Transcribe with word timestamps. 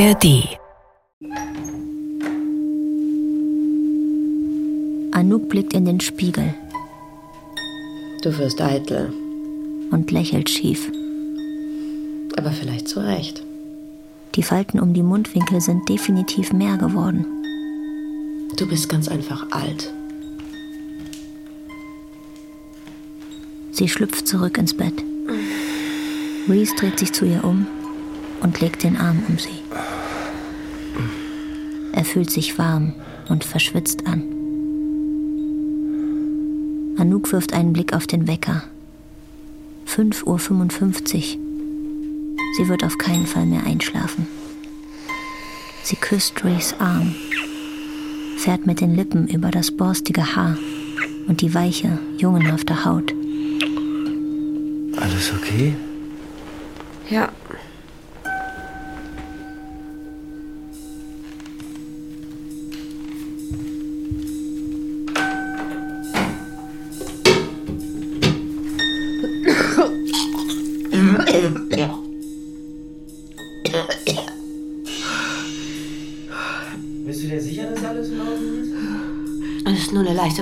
ARD 0.00 0.58
Anouk 5.12 5.50
blickt 5.50 5.74
in 5.74 5.84
den 5.84 6.00
Spiegel 6.00 6.54
Du 8.22 8.38
wirst 8.38 8.62
eitel. 8.62 9.12
und 9.90 10.10
lächelt 10.10 10.48
schief. 10.48 10.90
Aber 12.34 12.50
vielleicht 12.52 12.88
zu 12.88 13.00
Recht. 13.00 13.42
Die 14.36 14.42
Falten 14.42 14.80
um 14.80 14.94
die 14.94 15.02
Mundwinkel 15.02 15.60
sind 15.60 15.86
definitiv 15.86 16.50
mehr 16.54 16.78
geworden. 16.78 17.26
Du 18.56 18.66
bist 18.66 18.88
ganz 18.88 19.06
einfach 19.08 19.48
alt. 19.50 19.92
Sie 23.72 23.88
schlüpft 23.88 24.26
zurück 24.26 24.56
ins 24.56 24.72
Bett. 24.72 24.94
Reese 26.48 26.74
dreht 26.76 26.98
sich 26.98 27.12
zu 27.12 27.26
ihr 27.26 27.44
um 27.44 27.66
und 28.40 28.62
legt 28.62 28.82
den 28.82 28.96
Arm 28.96 29.22
um 29.28 29.38
sie. 29.38 29.60
Er 32.00 32.06
fühlt 32.06 32.30
sich 32.30 32.56
warm 32.56 32.94
und 33.28 33.44
verschwitzt 33.44 34.06
an. 34.06 34.22
Anouk 36.96 37.30
wirft 37.30 37.52
einen 37.52 37.74
Blick 37.74 37.92
auf 37.92 38.06
den 38.06 38.26
Wecker. 38.26 38.62
5.55 39.86 41.36
Uhr. 41.36 41.40
Sie 42.56 42.68
wird 42.68 42.84
auf 42.84 42.96
keinen 42.96 43.26
Fall 43.26 43.44
mehr 43.44 43.66
einschlafen. 43.66 44.26
Sie 45.82 45.96
küsst 45.96 46.42
Rees 46.42 46.74
Arm, 46.78 47.14
fährt 48.38 48.64
mit 48.64 48.80
den 48.80 48.94
Lippen 48.94 49.28
über 49.28 49.50
das 49.50 49.70
borstige 49.70 50.34
Haar 50.34 50.56
und 51.28 51.42
die 51.42 51.52
weiche, 51.52 51.98
jungenhafte 52.16 52.82
Haut. 52.82 53.12
Alles 54.96 55.34
okay? 55.34 55.76
Ja. 57.10 57.28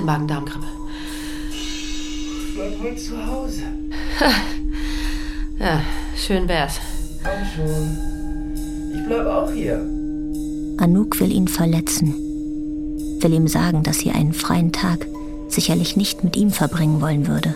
Magen-Darm-Grippe. 0.09 0.65
Bleib 2.55 2.79
heute 2.81 2.95
zu 2.95 3.25
Hause. 3.25 3.63
Ja, 5.59 5.81
schön 6.15 6.47
wär's. 6.47 6.79
Komm 7.21 7.45
schon. 7.53 8.93
Ich 8.95 9.05
bleib 9.05 9.27
auch 9.27 9.51
hier. 9.51 9.75
Anouk 10.77 11.19
will 11.19 11.33
ihn 11.33 11.49
verletzen, 11.49 12.13
will 13.19 13.33
ihm 13.33 13.49
sagen, 13.49 13.83
dass 13.83 13.99
sie 13.99 14.11
einen 14.11 14.31
freien 14.31 14.71
Tag 14.71 15.05
sicherlich 15.49 15.97
nicht 15.97 16.23
mit 16.23 16.37
ihm 16.37 16.51
verbringen 16.51 17.01
wollen 17.01 17.27
würde, 17.27 17.53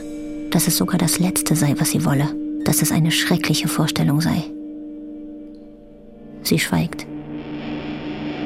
dass 0.52 0.68
es 0.68 0.76
sogar 0.76 0.98
das 0.98 1.18
Letzte 1.18 1.56
sei, 1.56 1.76
was 1.80 1.92
sie 1.92 2.04
wolle, 2.04 2.28
dass 2.66 2.82
es 2.82 2.92
eine 2.92 3.12
schreckliche 3.12 3.70
Vorstellung 3.70 4.20
sei. 4.20 4.44
Sie 6.42 6.60
schweigt 6.60 7.08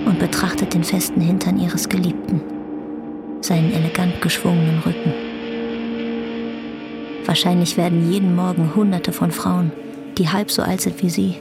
und 0.05 0.19
betrachtet 0.19 0.75
den 0.75 0.83
festen 0.83 1.19
Hintern 1.19 1.59
ihres 1.59 1.89
Geliebten, 1.89 2.16
seinen 3.41 3.73
elegant 3.73 4.21
geschwungenen 4.21 4.79
Rücken. 4.79 5.13
Wahrscheinlich 7.25 7.77
werden 7.77 8.11
jeden 8.11 8.35
Morgen 8.35 8.73
Hunderte 8.75 9.11
von 9.11 9.31
Frauen, 9.31 9.71
die 10.17 10.29
halb 10.29 10.49
so 10.49 10.61
alt 10.61 10.81
sind 10.81 11.01
wie 11.03 11.09
sie, 11.09 11.35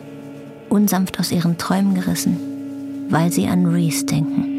unsanft 0.69 1.20
aus 1.20 1.30
ihren 1.33 1.58
Träumen 1.58 1.94
gerissen, 1.94 3.06
weil 3.08 3.30
sie 3.30 3.47
an 3.47 3.67
Reese 3.67 4.05
denken. 4.05 4.56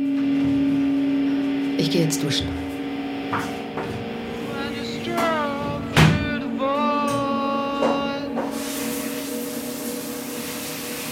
Ich 1.77 1.91
gehe 1.91 2.03
ins 2.03 2.19
Duschen. 2.19 2.47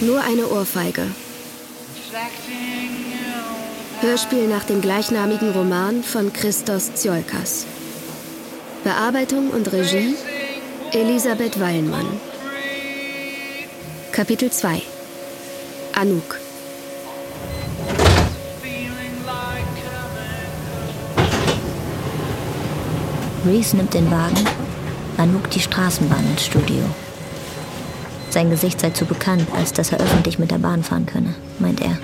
Nur 0.00 0.20
eine 0.22 0.46
Ohrfeige. 0.48 1.06
Hörspiel 4.00 4.46
nach 4.46 4.64
dem 4.64 4.82
gleichnamigen 4.82 5.52
Roman 5.52 6.02
von 6.02 6.30
Christos 6.30 6.92
Tsiolkas. 6.92 7.64
Bearbeitung 8.84 9.48
und 9.50 9.72
Regie 9.72 10.14
Elisabeth 10.92 11.58
Wallmann. 11.58 12.06
Kapitel 14.12 14.50
2 14.50 14.82
Anouk 15.94 16.38
Reese 23.46 23.76
nimmt 23.76 23.94
den 23.94 24.10
Wagen, 24.10 24.44
Anouk 25.16 25.48
die 25.50 25.60
Straßenbahn 25.60 26.24
ins 26.32 26.44
Studio. 26.44 26.82
Sein 28.28 28.50
Gesicht 28.50 28.80
sei 28.80 28.90
zu 28.90 29.06
bekannt, 29.06 29.48
als 29.56 29.72
dass 29.72 29.92
er 29.92 30.00
öffentlich 30.00 30.38
mit 30.38 30.50
der 30.50 30.58
Bahn 30.58 30.82
fahren 30.82 31.06
könne, 31.06 31.34
meint 31.58 31.80
er. 31.80 31.96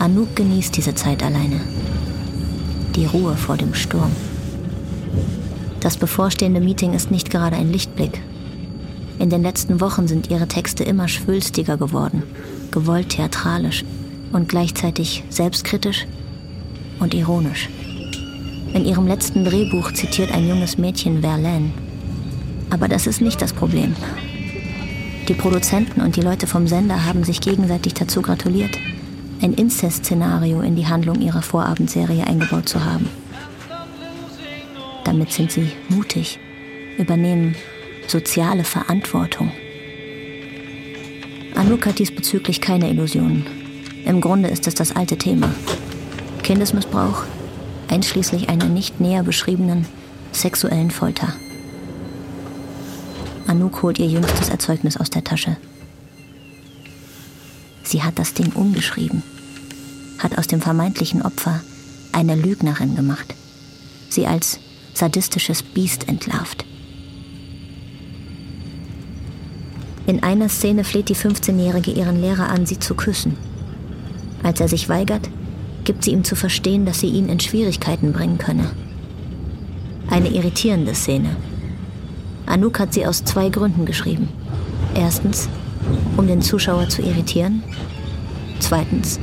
Anouk 0.00 0.34
genießt 0.34 0.78
diese 0.78 0.94
Zeit 0.94 1.22
alleine. 1.22 1.60
Die 2.96 3.04
Ruhe 3.04 3.36
vor 3.36 3.58
dem 3.58 3.74
Sturm. 3.74 4.10
Das 5.80 5.98
bevorstehende 5.98 6.62
Meeting 6.62 6.94
ist 6.94 7.10
nicht 7.10 7.28
gerade 7.28 7.56
ein 7.56 7.70
Lichtblick. 7.70 8.22
In 9.18 9.28
den 9.28 9.42
letzten 9.42 9.78
Wochen 9.82 10.08
sind 10.08 10.30
ihre 10.30 10.48
Texte 10.48 10.84
immer 10.84 11.06
schwülstiger 11.06 11.76
geworden, 11.76 12.22
gewollt 12.70 13.10
theatralisch 13.10 13.84
und 14.32 14.48
gleichzeitig 14.48 15.22
selbstkritisch 15.28 16.06
und 16.98 17.12
ironisch. 17.12 17.68
In 18.72 18.86
ihrem 18.86 19.06
letzten 19.06 19.44
Drehbuch 19.44 19.92
zitiert 19.92 20.32
ein 20.32 20.48
junges 20.48 20.78
Mädchen 20.78 21.20
Verlaine. 21.20 21.72
Aber 22.70 22.88
das 22.88 23.06
ist 23.06 23.20
nicht 23.20 23.42
das 23.42 23.52
Problem. 23.52 23.94
Die 25.28 25.34
Produzenten 25.34 26.00
und 26.00 26.16
die 26.16 26.22
Leute 26.22 26.46
vom 26.46 26.66
Sender 26.66 27.04
haben 27.04 27.22
sich 27.22 27.42
gegenseitig 27.42 27.92
dazu 27.92 28.22
gratuliert, 28.22 28.78
ein 29.42 29.54
Inzest-Szenario 29.54 30.60
in 30.60 30.76
die 30.76 30.86
Handlung 30.86 31.20
ihrer 31.20 31.42
Vorabendserie 31.42 32.26
eingebaut 32.26 32.68
zu 32.68 32.84
haben. 32.84 33.08
Damit 35.04 35.32
sind 35.32 35.50
sie 35.50 35.72
mutig, 35.88 36.38
übernehmen 36.98 37.56
soziale 38.06 38.64
Verantwortung. 38.64 39.50
Anouk 41.54 41.86
hat 41.86 41.98
diesbezüglich 41.98 42.60
keine 42.60 42.90
Illusionen. 42.90 43.46
Im 44.04 44.20
Grunde 44.20 44.48
ist 44.48 44.66
es 44.66 44.74
das 44.74 44.94
alte 44.94 45.16
Thema. 45.16 45.52
Kindesmissbrauch, 46.42 47.24
einschließlich 47.88 48.48
einer 48.48 48.66
nicht 48.66 49.00
näher 49.00 49.22
beschriebenen 49.22 49.86
sexuellen 50.32 50.90
Folter. 50.90 51.32
Anouk 53.46 53.82
holt 53.82 53.98
ihr 53.98 54.06
jüngstes 54.06 54.48
Erzeugnis 54.48 54.96
aus 54.96 55.10
der 55.10 55.24
Tasche. 55.24 55.56
Sie 57.90 58.04
hat 58.04 58.20
das 58.20 58.34
Ding 58.34 58.52
umgeschrieben, 58.52 59.24
hat 60.20 60.38
aus 60.38 60.46
dem 60.46 60.60
vermeintlichen 60.60 61.22
Opfer 61.22 61.60
eine 62.12 62.36
Lügnerin 62.36 62.94
gemacht, 62.94 63.34
sie 64.08 64.28
als 64.28 64.60
sadistisches 64.94 65.64
Biest 65.64 66.06
entlarvt. 66.06 66.64
In 70.06 70.22
einer 70.22 70.48
Szene 70.48 70.84
fleht 70.84 71.08
die 71.08 71.16
15-Jährige 71.16 71.90
ihren 71.90 72.20
Lehrer 72.20 72.48
an, 72.48 72.64
sie 72.64 72.78
zu 72.78 72.94
küssen. 72.94 73.36
Als 74.44 74.60
er 74.60 74.68
sich 74.68 74.88
weigert, 74.88 75.28
gibt 75.82 76.04
sie 76.04 76.12
ihm 76.12 76.22
zu 76.22 76.36
verstehen, 76.36 76.86
dass 76.86 77.00
sie 77.00 77.08
ihn 77.08 77.28
in 77.28 77.40
Schwierigkeiten 77.40 78.12
bringen 78.12 78.38
könne. 78.38 78.70
Eine 80.08 80.28
irritierende 80.28 80.94
Szene. 80.94 81.34
Anouk 82.46 82.78
hat 82.78 82.94
sie 82.94 83.04
aus 83.04 83.24
zwei 83.24 83.48
Gründen 83.48 83.84
geschrieben. 83.84 84.28
Erstens, 84.94 85.48
um 86.16 86.26
den 86.26 86.42
Zuschauer 86.42 86.88
zu 86.88 87.02
irritieren. 87.02 87.62
Zweitens, 88.58 89.18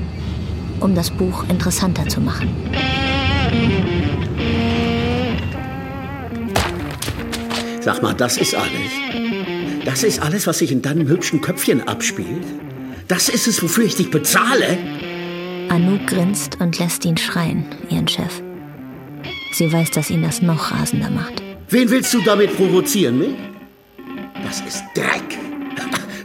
um 0.79 0.95
das 0.95 1.11
Buch 1.11 1.45
interessanter 1.49 2.07
zu 2.07 2.21
machen. 2.21 2.49
Sag 7.81 8.01
mal, 8.01 8.13
das 8.13 8.37
ist 8.37 8.53
alles. 8.55 8.91
Das 9.85 10.03
ist 10.03 10.21
alles, 10.21 10.45
was 10.47 10.57
sich 10.57 10.71
in 10.71 10.81
deinem 10.81 11.07
hübschen 11.07 11.39
Köpfchen 11.39 11.87
abspielt. 11.87 12.45
Das 13.07 13.29
ist 13.29 13.47
es, 13.47 13.63
wofür 13.63 13.85
ich 13.85 13.95
dich 13.95 14.11
bezahle. 14.11 14.77
Anouk 15.69 16.07
grinst 16.07 16.59
und 16.59 16.77
lässt 16.79 17.05
ihn 17.05 17.15
schreien, 17.15 17.65
ihren 17.89 18.07
Chef. 18.07 18.41
Sie 19.53 19.71
weiß, 19.71 19.91
dass 19.91 20.09
ihn 20.09 20.21
das 20.21 20.41
noch 20.41 20.71
rasender 20.71 21.09
macht. 21.09 21.41
Wen 21.69 21.89
willst 21.89 22.13
du 22.13 22.21
damit 22.21 22.55
provozieren, 22.55 23.19
mich? 23.19 23.35
Das 24.43 24.61
ist 24.61 24.83
Dreck. 24.93 25.46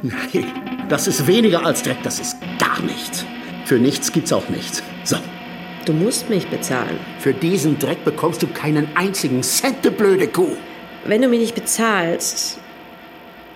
Nein, 0.02 0.46
das 0.88 1.06
ist 1.06 1.26
weniger 1.26 1.64
als 1.64 1.82
Dreck, 1.82 1.99
das 2.02 2.19
ist 2.20 2.37
gar 2.58 2.81
nichts. 2.82 3.25
Für 3.64 3.76
nichts 3.78 4.12
gibt's 4.12 4.32
auch 4.32 4.49
nichts. 4.49 4.82
So, 5.04 5.16
Du 5.84 5.93
musst 5.93 6.28
mich 6.31 6.46
bezahlen. 6.49 6.99
für 7.19 7.32
diesen 7.34 7.78
Dreck 7.78 8.04
bekommst 8.04 8.43
du 8.43 8.46
keinen 8.46 8.88
einzigen 8.96 9.43
Cent, 9.43 9.84
du 9.84 9.90
blöde 9.90 10.28
Kuh. 10.28 10.56
Wenn 11.06 11.22
du 11.22 11.28
mich 11.28 11.40
nicht 11.40 11.54
bezahlst, 11.54 12.58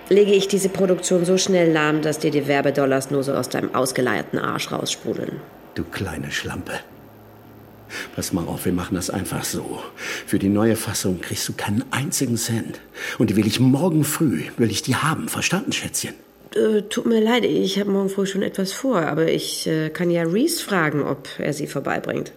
lege 0.09 0.33
ich 0.33 0.49
diese 0.49 0.69
Produktion 0.69 1.25
so 1.25 1.39
schnell 1.39 1.73
lahm, 1.73 2.03
dass 2.03 2.19
dir 2.19 2.31
die 2.33 2.47
Werbedollars 2.49 3.11
nur 3.11 3.23
so 3.23 3.33
aus 3.33 3.49
deinem 3.49 3.75
ausgeleierten 3.75 4.39
Arsch 4.41 4.73
raussprudeln. 4.73 5.41
Du 5.75 5.85
kleine 5.85 6.31
Schlampe. 6.33 6.73
Pass 8.17 8.33
mal 8.33 8.45
auf, 8.49 8.65
wir 8.65 8.73
machen 8.73 8.97
das 8.97 9.11
einfach 9.11 9.45
so. 9.45 9.81
Für 10.27 10.41
die 10.41 10.49
neue 10.49 10.75
Fassung 10.75 11.21
kriegst 11.21 11.49
du 11.49 11.53
keinen 11.53 11.85
einzigen 11.93 12.37
Cent. 12.37 12.81
Und 13.19 13.31
die 13.31 13.37
will 13.37 13.47
ich 13.47 13.61
morgen 13.61 14.03
früh, 14.03 14.43
will 14.57 14.71
ich 14.73 14.83
die 14.83 14.97
haben. 14.97 15.29
Verstanden, 15.29 15.73
Schätzchen? 15.73 16.15
Äh, 16.57 16.83
tut 16.83 17.07
mir 17.07 17.21
leid, 17.21 17.45
ich 17.45 17.79
habe 17.79 17.91
morgen 17.91 18.09
früh 18.09 18.27
schon 18.27 18.43
etwas 18.43 18.73
vor, 18.73 19.03
aber 19.03 19.29
ich 19.29 19.67
äh, 19.67 19.91
kann 19.91 20.11
ja 20.11 20.23
Reese 20.23 20.63
fragen, 20.63 21.03
ob 21.03 21.29
er 21.39 21.53
sie 21.53 21.67
vorbeibringt. 21.67 22.33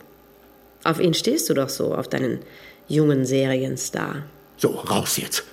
Auf 0.83 0.99
ihn 0.99 1.13
stehst 1.13 1.49
du 1.49 1.53
doch 1.53 1.69
so, 1.69 1.93
auf 1.93 2.07
deinen 2.07 2.39
jungen 2.87 3.25
Serienstar. 3.25 4.23
So, 4.57 4.69
raus 4.69 5.17
jetzt. 5.17 5.43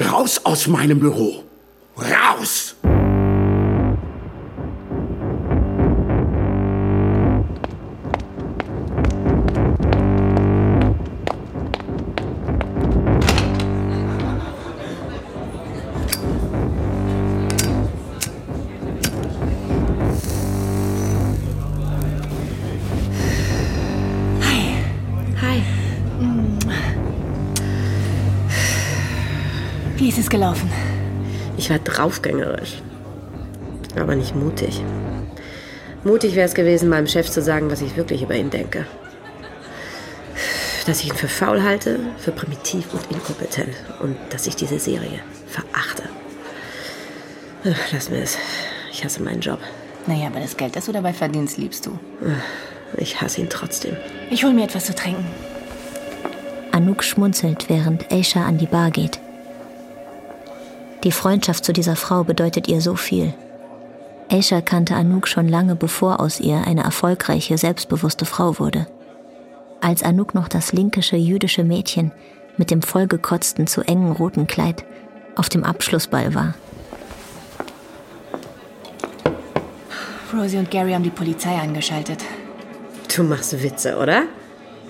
Raus 0.00 0.40
aus 0.44 0.66
meinem 0.66 1.00
Büro. 1.00 1.44
Raus! 1.96 2.76
Ist 30.12 30.18
es 30.18 30.30
gelaufen? 30.30 30.70
Ich 31.56 31.70
war 31.70 31.78
draufgängerisch. 31.78 32.82
Aber 33.98 34.14
nicht 34.14 34.36
mutig. 34.36 34.82
Mutig 36.04 36.34
wäre 36.34 36.46
es 36.46 36.54
gewesen, 36.54 36.90
meinem 36.90 37.06
Chef 37.06 37.30
zu 37.30 37.40
sagen, 37.40 37.70
was 37.70 37.80
ich 37.80 37.96
wirklich 37.96 38.22
über 38.22 38.34
ihn 38.34 38.50
denke. 38.50 38.84
Dass 40.84 41.00
ich 41.00 41.08
ihn 41.08 41.14
für 41.14 41.28
faul 41.28 41.62
halte, 41.62 41.98
für 42.18 42.30
primitiv 42.30 42.92
und 42.92 43.10
inkompetent. 43.10 43.74
Und 44.00 44.16
dass 44.28 44.46
ich 44.46 44.54
diese 44.54 44.78
Serie 44.78 45.20
verachte. 45.46 46.02
Ach, 47.64 47.92
Lass 47.92 48.10
mir 48.10 48.22
es. 48.22 48.36
Ich 48.90 49.02
hasse 49.04 49.22
meinen 49.22 49.40
Job. 49.40 49.60
Naja, 50.06 50.26
aber 50.26 50.40
das 50.40 50.58
Geld, 50.58 50.76
das 50.76 50.86
du 50.86 50.92
dabei 50.92 51.14
verdienst, 51.14 51.56
liebst 51.56 51.86
du. 51.86 51.98
Ich 52.98 53.22
hasse 53.22 53.40
ihn 53.40 53.48
trotzdem. 53.48 53.96
Ich 54.30 54.44
hol 54.44 54.52
mir 54.52 54.64
etwas 54.64 54.84
zu 54.84 54.94
trinken. 54.94 55.24
Anouk 56.70 57.02
schmunzelt, 57.02 57.70
während 57.70 58.12
Aisha 58.12 58.44
an 58.44 58.58
die 58.58 58.66
Bar 58.66 58.90
geht. 58.90 59.20
Die 61.04 61.12
Freundschaft 61.12 61.64
zu 61.64 61.72
dieser 61.72 61.96
Frau 61.96 62.22
bedeutet 62.22 62.68
ihr 62.68 62.80
so 62.80 62.94
viel. 62.94 63.34
Aisha 64.30 64.60
kannte 64.60 64.94
Anouk 64.94 65.26
schon 65.26 65.48
lange 65.48 65.74
bevor 65.74 66.20
aus 66.20 66.38
ihr 66.38 66.62
eine 66.66 66.84
erfolgreiche, 66.84 67.58
selbstbewusste 67.58 68.24
Frau 68.24 68.58
wurde. 68.58 68.86
Als 69.80 70.04
Anouk 70.04 70.34
noch 70.34 70.46
das 70.46 70.72
linkische 70.72 71.16
jüdische 71.16 71.64
Mädchen 71.64 72.12
mit 72.56 72.70
dem 72.70 72.82
vollgekotzten, 72.82 73.66
zu 73.66 73.82
engen 73.82 74.12
roten 74.12 74.46
Kleid 74.46 74.84
auf 75.34 75.48
dem 75.48 75.64
Abschlussball 75.64 76.34
war. 76.34 76.54
Rosie 80.32 80.58
und 80.58 80.70
Gary 80.70 80.92
haben 80.92 81.02
die 81.02 81.10
Polizei 81.10 81.54
eingeschaltet. 81.60 82.24
Du 83.14 83.24
machst 83.24 83.60
Witze, 83.62 83.98
oder? 83.98 84.22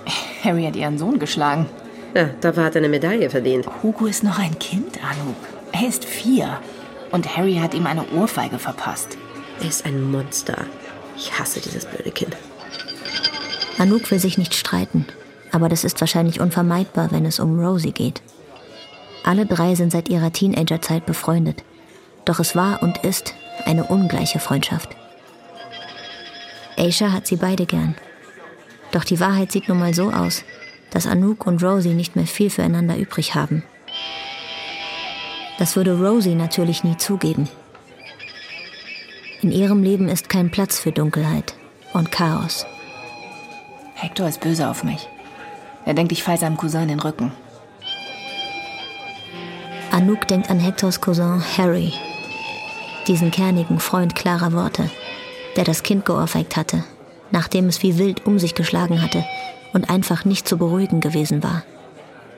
Harry 0.44 0.64
hat 0.64 0.76
ihren 0.76 0.98
Sohn 0.98 1.18
geschlagen. 1.18 1.66
Ja, 2.14 2.28
dafür 2.40 2.64
hat 2.64 2.74
er 2.74 2.80
eine 2.80 2.88
Medaille 2.88 3.30
verdient. 3.30 3.66
Hugo 3.82 4.06
ist 4.06 4.22
noch 4.22 4.38
ein 4.38 4.58
Kind, 4.58 4.98
Anouk. 5.02 5.61
Er 5.72 5.88
ist 5.88 6.04
vier. 6.04 6.60
Und 7.10 7.36
Harry 7.36 7.56
hat 7.56 7.74
ihm 7.74 7.86
eine 7.86 8.08
Ohrfeige 8.12 8.58
verpasst. 8.58 9.18
Er 9.60 9.68
ist 9.68 9.84
ein 9.84 10.10
Monster. 10.10 10.56
Ich 11.16 11.38
hasse 11.38 11.60
dieses 11.60 11.84
blöde 11.84 12.10
Kind. 12.10 12.36
Anouk 13.78 14.10
will 14.10 14.18
sich 14.18 14.38
nicht 14.38 14.54
streiten, 14.54 15.06
aber 15.50 15.68
das 15.68 15.84
ist 15.84 16.00
wahrscheinlich 16.00 16.40
unvermeidbar, 16.40 17.10
wenn 17.10 17.26
es 17.26 17.40
um 17.40 17.58
Rosie 17.58 17.92
geht. 17.92 18.22
Alle 19.24 19.46
drei 19.46 19.74
sind 19.74 19.92
seit 19.92 20.08
ihrer 20.08 20.32
Teenagerzeit 20.32 21.06
befreundet. 21.06 21.64
Doch 22.24 22.38
es 22.40 22.54
war 22.54 22.82
und 22.82 22.98
ist 23.04 23.34
eine 23.64 23.84
ungleiche 23.84 24.38
Freundschaft. 24.38 24.90
Aisha 26.76 27.12
hat 27.12 27.26
sie 27.26 27.36
beide 27.36 27.66
gern. 27.66 27.94
Doch 28.92 29.04
die 29.04 29.20
Wahrheit 29.20 29.52
sieht 29.52 29.68
nun 29.68 29.78
mal 29.78 29.94
so 29.94 30.10
aus, 30.10 30.44
dass 30.90 31.06
Anouk 31.06 31.46
und 31.46 31.62
Rosie 31.62 31.94
nicht 31.94 32.16
mehr 32.16 32.26
viel 32.26 32.50
füreinander 32.50 32.96
übrig 32.96 33.34
haben. 33.34 33.62
Das 35.58 35.76
würde 35.76 35.98
Rosie 35.98 36.34
natürlich 36.34 36.84
nie 36.84 36.96
zugeben. 36.96 37.48
In 39.42 39.52
ihrem 39.52 39.82
Leben 39.82 40.08
ist 40.08 40.28
kein 40.28 40.50
Platz 40.50 40.78
für 40.78 40.92
Dunkelheit 40.92 41.54
und 41.92 42.12
Chaos. 42.12 42.64
Hector 43.94 44.28
ist 44.28 44.40
böse 44.40 44.68
auf 44.68 44.84
mich. 44.84 45.08
Er 45.84 45.94
denkt, 45.94 46.12
ich 46.12 46.22
fall 46.22 46.38
seinem 46.38 46.56
Cousin 46.56 46.82
in 46.82 46.88
den 46.88 47.00
Rücken. 47.00 47.32
Anouk 49.90 50.26
denkt 50.26 50.48
an 50.48 50.58
Hectors 50.58 51.00
Cousin 51.00 51.42
Harry, 51.58 51.92
diesen 53.06 53.30
kernigen 53.30 53.78
Freund 53.78 54.14
klarer 54.14 54.52
Worte, 54.52 54.90
der 55.56 55.64
das 55.64 55.82
Kind 55.82 56.06
geohrfeigt 56.06 56.56
hatte, 56.56 56.84
nachdem 57.30 57.66
es 57.66 57.82
wie 57.82 57.98
wild 57.98 58.24
um 58.24 58.38
sich 58.38 58.54
geschlagen 58.54 59.02
hatte 59.02 59.24
und 59.72 59.90
einfach 59.90 60.24
nicht 60.24 60.48
zu 60.48 60.56
beruhigen 60.56 61.00
gewesen 61.00 61.42
war. 61.42 61.64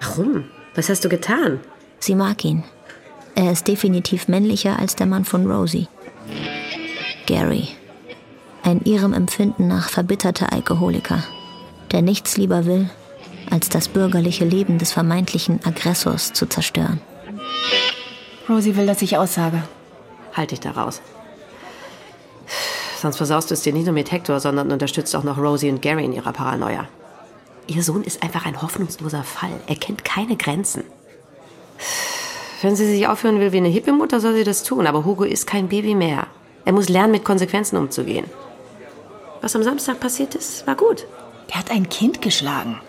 Warum? 0.01 0.45
Was 0.75 0.89
hast 0.89 1.05
du 1.05 1.09
getan? 1.09 1.61
Sie 2.01 2.15
mag 2.15 2.45
ihn. 2.45 2.65
Er 3.35 3.51
ist 3.51 3.67
definitiv 3.67 4.29
männlicher 4.29 4.79
als 4.79 4.95
der 4.97 5.07
Mann 5.07 5.25
von 5.25 5.51
Rosie. 5.51 5.89
Gary. 7.27 7.69
Ein 8.63 8.83
ihrem 8.85 9.13
Empfinden 9.13 9.67
nach 9.67 9.89
verbitterter 9.89 10.53
Alkoholiker, 10.53 11.23
der 11.93 12.03
nichts 12.03 12.37
lieber 12.37 12.65
will, 12.65 12.89
als 13.51 13.69
das 13.69 13.89
bürgerliche 13.89 14.45
Leben 14.45 14.79
des 14.79 14.93
vermeintlichen 14.93 15.61
Aggressors 15.65 16.33
zu 16.33 16.47
zerstören. 16.47 17.01
Rosie 18.49 18.77
will, 18.77 18.87
dass 18.87 19.03
ich 19.03 19.17
aussage. 19.17 19.63
Halt 20.33 20.51
dich 20.51 20.61
da 20.61 20.71
raus. 20.71 21.01
Sonst 23.01 23.17
versaust 23.17 23.51
du 23.51 23.55
es 23.55 23.63
dir 23.63 23.73
nicht 23.73 23.85
nur 23.85 23.95
mit 23.95 24.13
Hector, 24.13 24.41
sondern 24.41 24.73
unterstützt 24.73 25.15
auch 25.15 25.25
noch 25.25 25.39
Rosie 25.39 25.71
und 25.71 25.83
Gary 25.83 26.05
in 26.05 26.13
ihrer 26.13 26.33
Paranoia. 26.33 26.89
Ihr 27.67 27.83
Sohn 27.83 28.03
ist 28.03 28.23
einfach 28.23 28.47
ein 28.47 28.63
hoffnungsloser 28.63 29.25
Fall. 29.25 29.61
Er 29.67 29.77
kennt 29.77 30.05
keine 30.05 30.37
Grenzen. 30.37 30.85
Wenn 32.65 32.77
sie 32.77 32.87
sich 32.87 33.07
aufhören 33.07 33.41
will 33.41 33.53
wie 33.53 33.59
eine 33.59 33.69
Hippie-Mutter, 33.69 34.21
soll 34.21 34.33
sie 34.33 34.43
das 34.43 34.63
tun. 34.63 34.87
Aber 34.87 35.05
Hugo 35.05 35.25
ist 35.25 35.47
kein 35.47 35.69
Baby 35.69 35.95
mehr. 35.95 36.29
Er 36.65 36.73
muss 36.73 36.89
lernen, 36.89 37.13
mit 37.13 37.23
Konsequenzen 37.23 37.77
umzugehen. 37.77 38.25
Was 39.43 39.55
am 39.55 39.63
Samstag 39.63 40.01
passiert 40.01 40.35
ist, 40.35 40.67
war 40.67 40.75
gut. 40.75 41.07
Der 41.51 41.57
hat 41.57 41.71
ein 41.71 41.91
Kind 41.91 42.23
geschlagen. 42.23 42.81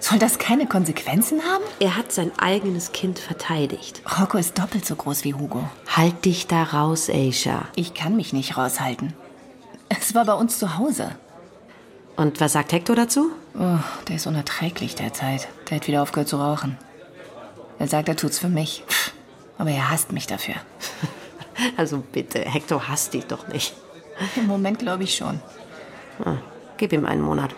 Soll 0.00 0.18
das 0.18 0.40
keine 0.40 0.66
Konsequenzen 0.66 1.42
haben? 1.44 1.62
Er 1.78 1.96
hat 1.96 2.10
sein 2.10 2.32
eigenes 2.36 2.90
Kind 2.90 3.20
verteidigt. 3.20 4.02
Rocco 4.18 4.38
ist 4.38 4.58
doppelt 4.58 4.84
so 4.84 4.96
groß 4.96 5.22
wie 5.22 5.34
Hugo. 5.34 5.62
Halt 5.86 6.24
dich 6.24 6.48
da 6.48 6.64
raus, 6.64 7.08
Aisha. 7.08 7.62
Ich 7.76 7.94
kann 7.94 8.16
mich 8.16 8.32
nicht 8.32 8.56
raushalten. 8.56 9.12
Es 9.88 10.16
war 10.16 10.24
bei 10.24 10.34
uns 10.34 10.58
zu 10.58 10.78
Hause. 10.78 11.12
Und 12.16 12.40
was 12.40 12.54
sagt 12.54 12.72
Hector 12.72 12.96
dazu? 12.96 13.30
Oh, 13.56 13.78
der 14.08 14.16
ist 14.16 14.26
unerträglich 14.26 14.96
derzeit. 14.96 15.46
Der 15.70 15.76
hat 15.76 15.86
wieder 15.86 16.02
aufgehört 16.02 16.28
zu 16.28 16.38
rauchen. 16.38 16.76
Er 17.78 17.88
sagt, 17.88 18.08
er 18.08 18.16
tut's 18.16 18.38
für 18.38 18.48
mich. 18.48 18.84
Aber 19.58 19.70
er 19.70 19.90
hasst 19.90 20.12
mich 20.12 20.26
dafür. 20.26 20.54
Also 21.78 22.00
bitte, 22.12 22.40
Hector 22.40 22.86
hasst 22.86 23.14
dich 23.14 23.24
doch 23.24 23.48
nicht. 23.48 23.74
Im 24.36 24.46
Moment 24.46 24.78
glaube 24.78 25.04
ich 25.04 25.16
schon. 25.16 25.40
Ah, 26.22 26.34
Gib 26.76 26.92
ihm 26.92 27.06
einen 27.06 27.22
Monat. 27.22 27.54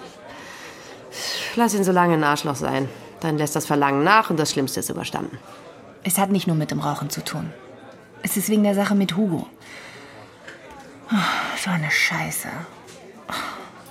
Lass 1.57 1.75
ihn 1.75 1.83
so 1.83 1.91
lange 1.91 2.15
ein 2.15 2.23
Arschloch 2.23 2.55
sein. 2.55 2.89
Dann 3.19 3.39
lässt 3.39 3.57
das 3.57 3.67
Verlangen 3.67 4.05
nach 4.05 4.31
und 4.31 4.39
das 4.39 4.53
Schlimmste 4.53 4.79
ist 4.79 4.89
überstanden. 4.89 5.37
Es 6.05 6.17
hat 6.17 6.31
nicht 6.31 6.47
nur 6.47 6.55
mit 6.55 6.71
dem 6.71 6.79
Rauchen 6.79 7.11
zu 7.11 7.25
tun. 7.25 7.53
Es 8.23 8.37
ist 8.37 8.49
wegen 8.49 8.63
der 8.63 8.77
Sache 8.77 8.95
mit 8.95 9.17
Hugo. 9.17 9.49
Ah, 11.11 11.17
So 11.61 11.71
eine 11.71 11.91
Scheiße. 11.91 12.49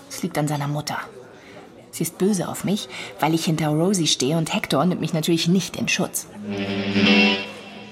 Es 0.09 0.23
liegt 0.23 0.37
an 0.37 0.47
seiner 0.47 0.69
Mutter. 0.69 0.99
Sie 1.97 2.03
ist 2.03 2.19
böse 2.19 2.47
auf 2.47 2.63
mich, 2.63 2.89
weil 3.19 3.33
ich 3.33 3.45
hinter 3.45 3.69
Rosie 3.69 4.05
stehe 4.05 4.37
und 4.37 4.53
Hector 4.53 4.85
nimmt 4.85 5.01
mich 5.01 5.13
natürlich 5.13 5.47
nicht 5.47 5.75
in 5.77 5.87
Schutz. 5.87 6.27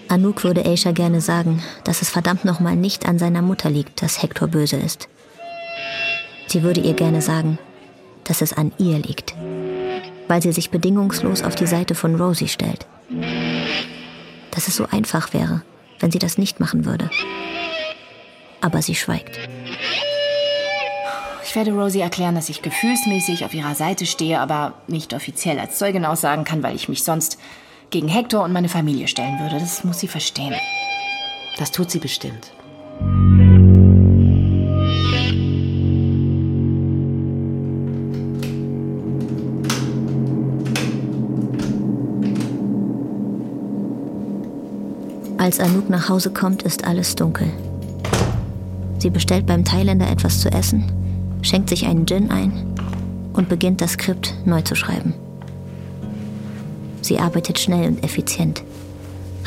Anouk 0.09 0.43
würde 0.43 0.63
Aisha 0.63 0.91
gerne 0.91 1.21
sagen, 1.21 1.63
dass 1.85 2.03
es 2.03 2.11
verdammt 2.11 2.45
nochmal 2.45 2.75
nicht 2.75 3.07
an 3.07 3.17
seiner 3.17 3.41
Mutter 3.41 3.71
liegt, 3.71 4.03
dass 4.03 4.21
Hector 4.21 4.47
böse 4.47 4.75
ist. 4.75 5.09
Sie 6.45 6.61
würde 6.61 6.81
ihr 6.81 6.93
gerne 6.93 7.23
sagen, 7.23 7.57
dass 8.25 8.43
es 8.43 8.53
an 8.53 8.73
ihr 8.77 8.99
liegt, 8.99 9.33
weil 10.27 10.43
sie 10.43 10.51
sich 10.51 10.69
bedingungslos 10.69 11.41
auf 11.41 11.55
die 11.55 11.65
Seite 11.65 11.95
von 11.95 12.13
Rosie 12.13 12.47
stellt. 12.47 12.85
Dass 14.51 14.67
es 14.67 14.75
so 14.75 14.85
einfach 14.91 15.33
wäre, 15.33 15.63
wenn 15.99 16.11
sie 16.11 16.19
das 16.19 16.37
nicht 16.37 16.59
machen 16.59 16.85
würde. 16.85 17.09
Aber 18.61 18.83
sie 18.83 18.93
schweigt. 18.93 19.39
Ich 21.55 21.57
werde 21.57 21.71
Rosie 21.71 22.01
erklären, 22.01 22.35
dass 22.35 22.49
ich 22.49 22.61
gefühlsmäßig 22.61 23.45
auf 23.45 23.53
ihrer 23.53 23.75
Seite 23.75 24.05
stehe, 24.05 24.41
aber 24.41 24.73
nicht 24.89 25.13
offiziell 25.13 25.57
als 25.57 25.77
Zeugin 25.77 26.03
aussagen 26.03 26.43
kann, 26.43 26.63
weil 26.63 26.75
ich 26.75 26.89
mich 26.89 27.05
sonst 27.05 27.39
gegen 27.91 28.09
Hector 28.09 28.43
und 28.43 28.51
meine 28.51 28.67
Familie 28.67 29.07
stellen 29.07 29.39
würde. 29.39 29.57
Das 29.59 29.85
muss 29.85 29.99
sie 29.99 30.09
verstehen. 30.09 30.53
Das 31.57 31.71
tut 31.71 31.89
sie 31.89 31.99
bestimmt. 31.99 32.51
Als 45.37 45.61
Anouk 45.61 45.89
nach 45.89 46.09
Hause 46.09 46.31
kommt, 46.31 46.63
ist 46.63 46.83
alles 46.83 47.15
dunkel. 47.15 47.47
Sie 48.97 49.09
bestellt 49.09 49.45
beim 49.45 49.63
Thailänder 49.63 50.11
etwas 50.11 50.41
zu 50.41 50.51
essen, 50.51 51.04
schenkt 51.45 51.69
sich 51.69 51.85
einen 51.85 52.07
Gin 52.07 52.31
ein 52.31 52.51
und 53.33 53.49
beginnt 53.49 53.81
das 53.81 53.93
Skript 53.93 54.33
neu 54.45 54.61
zu 54.61 54.75
schreiben. 54.75 55.13
Sie 57.01 57.19
arbeitet 57.19 57.59
schnell 57.59 57.87
und 57.87 58.03
effizient, 58.03 58.63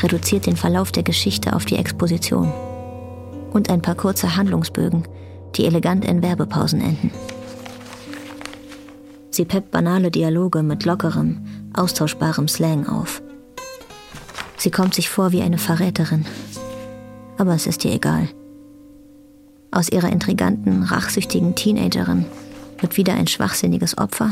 reduziert 0.00 0.47
den 0.47 0.57
Verlauf 0.57 0.93
der 0.93 1.02
Geschichte 1.02 1.55
auf 1.55 1.64
die 1.64 1.76
Exposition 1.76 2.52
und 3.52 3.69
ein 3.69 3.83
paar 3.83 3.97
kurze 3.97 4.37
Handlungsbögen, 4.37 5.09
die 5.57 5.64
elegant 5.67 6.05
in 6.05 6.23
Werbepausen 6.23 6.81
enden. 6.81 7.11
Sie 9.31 9.45
peppt 9.45 9.71
banale 9.71 10.11
Dialoge 10.11 10.62
mit 10.62 10.85
lockerem, 10.85 11.45
austauschbarem 11.75 12.49
Slang 12.49 12.87
auf. 12.87 13.23
Sie 14.57 14.71
kommt 14.71 14.95
sich 14.95 15.09
vor 15.09 15.33
wie 15.33 15.43
eine 15.43 15.59
Verräterin, 15.59 16.26
aber 17.38 17.55
es 17.55 17.67
ist 17.67 17.85
ihr 17.85 17.93
egal. 17.93 18.28
Aus 19.71 19.91
ihrer 19.91 20.11
intriganten, 20.11 20.83
rachsüchtigen 20.83 21.55
Teenagerin 21.55 22.25
wird 22.81 22.97
wieder 22.97 23.15
ein 23.15 23.27
schwachsinniges 23.27 23.99
Opfer. 23.99 24.31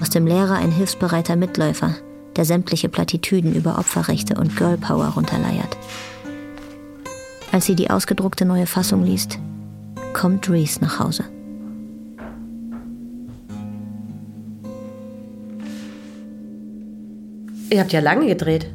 Aus 0.00 0.10
dem 0.10 0.26
Lehrer 0.26 0.54
ein 0.54 0.72
hilfsbereiter 0.72 1.36
Mitläufer, 1.36 1.94
der 2.34 2.44
sämtliche 2.44 2.88
Plattitüden 2.88 3.54
über 3.54 3.78
Opferrechte 3.78 4.34
und 4.34 4.56
Girlpower 4.56 5.08
runterleiert. 5.08 5.76
Als 7.52 7.66
sie 7.66 7.76
die 7.76 7.88
ausgedruckte 7.88 8.44
neue 8.44 8.66
Fassung 8.66 9.04
liest, 9.04 9.38
kommt 10.12 10.50
Reese 10.50 10.80
nach 10.80 10.98
Hause. 10.98 11.24
Ihr 17.70 17.80
habt 17.80 17.92
ja 17.92 18.00
lange 18.00 18.26
gedreht. 18.26 18.66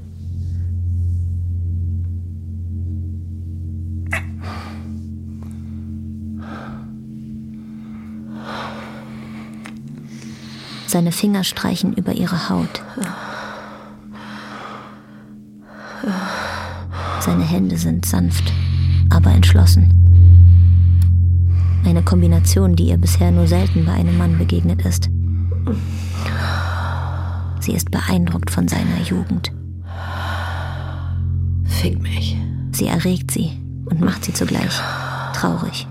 Seine 10.92 11.14
Finger 11.14 11.46
streichen 11.46 11.94
über 11.94 12.12
ihre 12.12 12.50
Haut. 12.50 12.82
Seine 17.22 17.46
Hände 17.46 17.78
sind 17.78 18.06
sanft, 18.06 18.52
aber 19.10 19.32
entschlossen. 19.32 19.88
Eine 21.86 22.04
Kombination, 22.04 22.76
die 22.76 22.90
ihr 22.90 22.98
bisher 22.98 23.32
nur 23.32 23.48
selten 23.48 23.86
bei 23.86 23.94
einem 23.94 24.18
Mann 24.18 24.38
begegnet 24.38 24.86
ist. 24.86 25.10
Sie 27.62 27.72
ist 27.72 27.90
beeindruckt 27.90 28.52
von 28.52 28.68
seiner 28.68 29.00
Jugend. 29.06 29.54
Fick 31.64 32.02
mich. 32.02 32.36
Sie 32.74 32.88
erregt 32.88 33.32
sie 33.32 33.52
und 33.86 34.02
macht 34.02 34.26
sie 34.26 34.34
zugleich 34.34 34.82
traurig. 35.34 35.88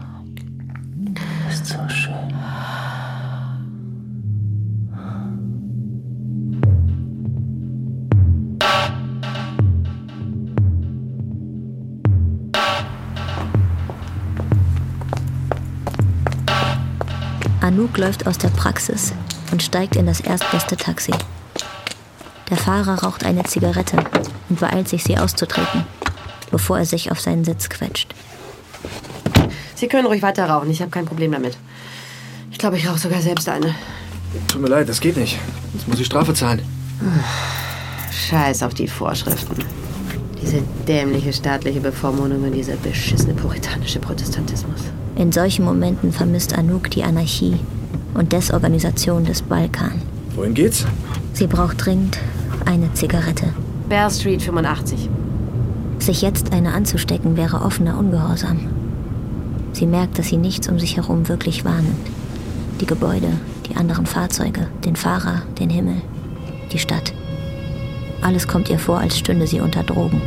Läuft 18.01 18.27
aus 18.27 18.39
der 18.39 18.49
Praxis 18.49 19.13
und 19.53 19.63
steigt 19.63 19.95
in 19.95 20.07
das 20.07 20.21
erstbeste 20.21 20.77
Taxi. 20.77 21.13
Der 22.49 22.57
Fahrer 22.57 23.05
raucht 23.05 23.25
eine 23.25 23.45
Zigarette 23.45 23.99
und 24.49 24.59
beeilt 24.59 24.89
sich, 24.89 25.05
sie 25.05 25.19
auszutreten, 25.19 25.85
bevor 26.51 26.79
er 26.79 26.87
sich 26.87 27.13
auf 27.13 27.21
seinen 27.21 27.45
Sitz 27.45 27.69
quetscht. 27.69 28.15
Sie 29.75 29.87
können 29.87 30.07
ruhig 30.07 30.23
weiter 30.23 30.49
rauchen, 30.49 30.71
ich 30.71 30.81
habe 30.81 30.91
kein 30.91 31.05
Problem 31.05 31.33
damit. 31.33 31.59
Ich 32.51 32.59
glaube, 32.59 32.79
ich 32.79 32.89
rauche 32.89 32.99
sogar 32.99 33.21
selbst 33.21 33.49
eine. 33.49 33.75
Tut 34.49 34.63
mir 34.63 34.69
leid, 34.69 34.89
das 34.89 35.01
geht 35.01 35.17
nicht. 35.17 35.39
Jetzt 35.75 35.87
muss 35.87 36.01
ich 36.01 36.07
Strafe 36.07 36.33
zahlen. 36.33 36.63
Scheiß 38.11 38.63
auf 38.63 38.73
die 38.73 38.89
Vorschriften. 38.89 39.63
Diese 40.41 40.63
dämliche 40.89 41.35
staatliche 41.35 41.81
Bevormundung 41.81 42.45
und 42.45 42.53
dieser 42.53 42.77
beschissene 42.77 43.35
puritanische 43.35 43.99
Protestantismus. 43.99 44.81
In 45.17 45.33
solchen 45.33 45.67
Momenten 45.67 46.13
vermisst 46.13 46.57
Anouk 46.57 46.91
die 46.91 47.05
Anarchie 47.05 47.61
und 48.15 48.33
Desorganisation 48.33 49.25
des 49.25 49.43
Balkan. 49.43 50.03
Wohin 50.35 50.55
geht's? 50.55 50.87
Sie 51.33 51.47
braucht 51.47 51.85
dringend 51.85 52.19
eine 52.65 52.93
Zigarette. 52.95 53.47
Bear 53.89 54.11
Street 54.11 54.43
85. 54.43 55.09
Sich 55.99 56.23
jetzt 56.23 56.53
eine 56.53 56.73
anzustecken 56.73 57.37
wäre 57.37 57.63
offener 57.63 57.99
Ungehorsam. 57.99 58.61
Sie 59.73 59.87
merkt, 59.87 60.19
dass 60.19 60.29
sie 60.29 60.37
nichts 60.37 60.69
um 60.69 60.79
sich 60.79 60.97
herum 60.97 61.29
wirklich 61.29 61.65
wahrnimmt. 61.65 62.07
Die 62.81 62.87
Gebäude, 62.87 63.29
die 63.69 63.77
anderen 63.77 64.07
Fahrzeuge, 64.07 64.67
den 64.85 64.97
Fahrer, 64.97 65.43
den 65.59 65.71
Himmel, 65.71 65.97
die 66.73 66.79
Stadt. 66.79 67.13
Alles 68.23 68.49
kommt 68.49 68.69
ihr 68.71 68.79
vor, 68.79 68.99
als 68.99 69.19
stünde 69.19 69.47
sie 69.47 69.61
unter 69.61 69.83
Drogen. 69.83 70.21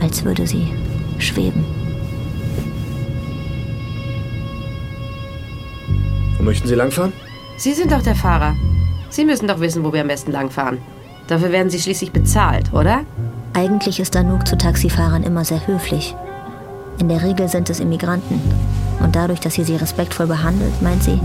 Als 0.00 0.24
würde 0.24 0.46
sie 0.46 0.68
schweben. 1.18 1.64
Wo 6.40 6.44
möchten 6.44 6.66
Sie 6.66 6.74
langfahren? 6.74 7.12
Sie 7.58 7.74
sind 7.74 7.92
doch 7.92 8.00
der 8.00 8.14
Fahrer. 8.14 8.56
Sie 9.10 9.26
müssen 9.26 9.46
doch 9.46 9.60
wissen, 9.60 9.84
wo 9.84 9.92
wir 9.92 10.00
am 10.00 10.08
besten 10.08 10.32
langfahren. 10.32 10.78
Dafür 11.26 11.52
werden 11.52 11.68
Sie 11.68 11.78
schließlich 11.78 12.12
bezahlt, 12.12 12.72
oder? 12.72 13.00
Eigentlich 13.52 14.00
ist 14.00 14.16
Anouk 14.16 14.48
zu 14.48 14.56
Taxifahrern 14.56 15.22
immer 15.22 15.44
sehr 15.44 15.66
höflich. 15.66 16.14
In 16.98 17.10
der 17.10 17.22
Regel 17.22 17.46
sind 17.48 17.68
es 17.68 17.78
Immigranten. 17.78 18.40
Und 19.00 19.16
dadurch, 19.16 19.40
dass 19.40 19.54
sie 19.54 19.64
sie 19.64 19.76
respektvoll 19.76 20.28
behandelt, 20.28 20.80
meint 20.80 21.02
sie, 21.02 21.20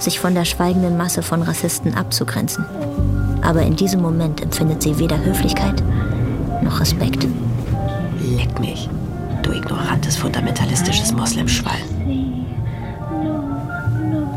sich 0.00 0.18
von 0.18 0.34
der 0.34 0.44
schweigenden 0.44 0.96
Masse 0.96 1.22
von 1.22 1.42
Rassisten 1.42 1.94
abzugrenzen. 1.94 2.64
Aber 3.42 3.62
in 3.62 3.76
diesem 3.76 4.02
Moment 4.02 4.42
empfindet 4.42 4.82
sie 4.82 4.98
weder 4.98 5.24
Höflichkeit 5.24 5.80
noch 6.62 6.80
Respekt. 6.80 7.24
Leck 8.36 8.58
mich. 8.58 8.90
Du 9.42 9.52
ignorantes, 9.52 10.16
fundamentalistisches 10.16 11.12
Moslemschwein. 11.12 11.95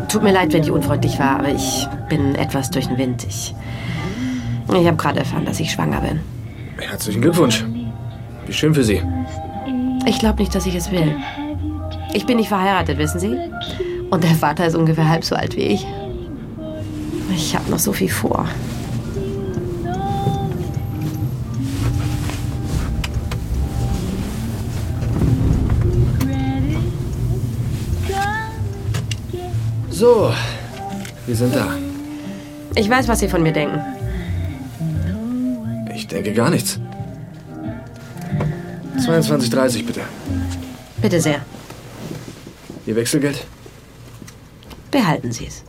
Tut 0.10 0.24
mir 0.24 0.32
leid, 0.32 0.52
wenn 0.54 0.64
ich 0.64 0.72
unfreundlich 0.72 1.20
war, 1.20 1.40
aber 1.40 1.50
ich 1.50 1.88
bin 2.10 2.34
etwas 2.34 2.72
durch 2.72 2.88
den 2.88 2.98
Wind. 2.98 3.26
Ich, 3.30 3.54
ich 4.68 4.88
habe 4.88 4.98
gerade 4.98 5.20
erfahren, 5.20 5.46
dass 5.46 5.60
ich 5.60 5.72
schwanger 5.72 6.02
bin. 6.02 6.20
Herzlichen 6.80 7.22
Glückwunsch. 7.22 7.64
Wie 8.48 8.54
schön 8.54 8.74
für 8.74 8.84
Sie. 8.84 9.04
Ich 10.08 10.18
glaube 10.18 10.40
nicht, 10.40 10.56
dass 10.56 10.66
ich 10.66 10.74
es 10.74 10.90
will. 10.92 11.16
Ich 12.14 12.26
bin 12.26 12.38
nicht 12.38 12.48
verheiratet, 12.50 12.98
wissen 12.98 13.20
Sie? 13.20 13.38
Und 14.10 14.24
der 14.24 14.32
Vater 14.32 14.66
ist 14.66 14.76
ungefähr 14.76 15.08
halb 15.08 15.24
so 15.24 15.36
alt 15.36 15.56
wie 15.56 15.62
ich. 15.62 15.86
Ich 17.36 17.56
habe 17.56 17.70
noch 17.70 17.78
so 17.78 17.94
viel 17.94 18.10
vor. 18.10 18.48
So, 30.00 30.34
wir 31.26 31.36
sind 31.36 31.54
da. 31.54 31.76
Ich 32.74 32.90
weiß, 32.90 33.10
was 33.10 33.20
Sie 33.20 33.28
von 33.28 33.44
mir 33.44 33.52
denken. 33.52 33.82
Ich 35.94 36.08
denke 36.08 36.32
gar 36.34 36.50
nichts. 36.50 36.80
22,30 38.96 39.86
bitte. 39.86 40.00
Bitte 41.02 41.20
sehr. 41.20 41.42
Ihr 42.86 42.96
Wechselgeld? 42.96 43.46
Behalten 44.90 45.34
Sie 45.34 45.48
es. 45.48 45.66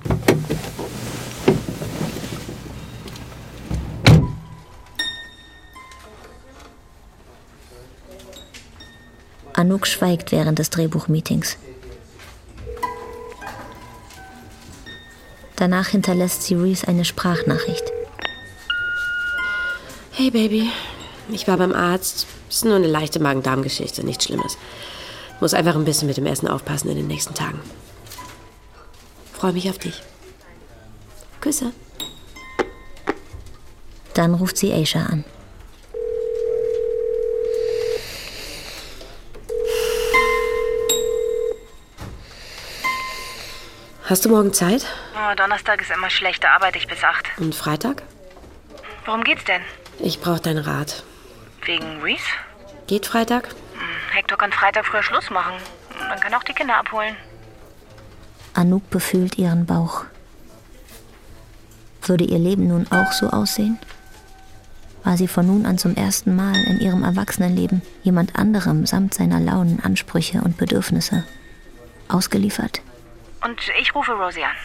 Anouk 9.55 9.89
schweigt 9.89 10.31
während 10.31 10.61
des 10.61 10.71
Drehbuchmeetings. 10.71 11.59
Danach 15.61 15.89
hinterlässt 15.89 16.45
sie 16.45 16.55
Reese 16.55 16.89
eine 16.89 17.05
Sprachnachricht. 17.05 17.85
Hey 20.11 20.31
Baby, 20.31 20.71
ich 21.29 21.47
war 21.49 21.59
beim 21.59 21.75
Arzt. 21.75 22.27
Ist 22.49 22.65
nur 22.65 22.77
eine 22.77 22.87
leichte 22.87 23.21
Magen-Darm-Geschichte, 23.21 24.03
nichts 24.03 24.25
Schlimmes. 24.25 24.57
Muss 25.39 25.53
einfach 25.53 25.75
ein 25.75 25.85
bisschen 25.85 26.09
mit 26.09 26.17
dem 26.17 26.25
Essen 26.25 26.49
aufpassen 26.49 26.89
in 26.89 26.97
den 26.97 27.09
nächsten 27.09 27.35
Tagen. 27.35 27.61
Freue 29.35 29.53
mich 29.53 29.69
auf 29.69 29.77
dich. 29.77 30.03
Küsse. 31.43 31.73
Dann 34.15 34.33
ruft 34.33 34.57
sie 34.57 34.73
Aisha 34.73 35.03
an. 35.03 35.25
Hast 44.11 44.25
du 44.25 44.29
morgen 44.29 44.53
Zeit? 44.53 44.85
Oh, 45.15 45.37
Donnerstag 45.37 45.81
ist 45.81 45.93
immer 45.93 46.11
schlecht, 46.11 46.43
da 46.43 46.57
arbeite 46.57 46.79
ich 46.79 46.89
bis 46.89 47.05
acht. 47.05 47.27
Und 47.39 47.55
Freitag? 47.55 48.03
Worum 49.05 49.23
geht's 49.23 49.45
denn? 49.45 49.63
Ich 50.01 50.21
brauche 50.21 50.41
deinen 50.41 50.65
Rat. 50.65 51.05
Wegen 51.65 52.03
Reese? 52.03 52.25
Geht 52.89 53.07
Freitag? 53.07 53.55
Hector 54.11 54.37
kann 54.37 54.51
Freitag 54.51 54.85
früher 54.87 55.05
Schluss 55.05 55.31
machen. 55.31 55.53
Man 56.09 56.19
kann 56.19 56.35
auch 56.35 56.43
die 56.43 56.53
Kinder 56.53 56.77
abholen. 56.79 57.15
Anouk 58.53 58.91
befühlt 58.91 59.39
ihren 59.39 59.65
Bauch. 59.65 60.07
Würde 62.03 62.25
ihr 62.25 62.41
Leben 62.41 62.67
nun 62.67 62.89
auch 62.91 63.13
so 63.13 63.31
aussehen? 63.31 63.79
War 65.05 65.17
sie 65.17 65.29
von 65.29 65.47
nun 65.47 65.67
an 65.67 65.79
zum 65.79 65.95
ersten 65.95 66.35
Mal 66.35 66.57
in 66.57 66.81
ihrem 66.81 67.05
Erwachsenenleben 67.05 67.83
jemand 68.03 68.35
anderem 68.35 68.87
samt 68.87 69.15
seiner 69.15 69.39
Launen, 69.39 69.79
Ansprüche 69.79 70.43
und 70.43 70.57
Bedürfnisse 70.57 71.23
ausgeliefert? 72.09 72.83
Und 73.45 73.61
ich 73.81 73.95
rufe 73.95 74.13
Rosie 74.13 74.45
an. 74.45 74.57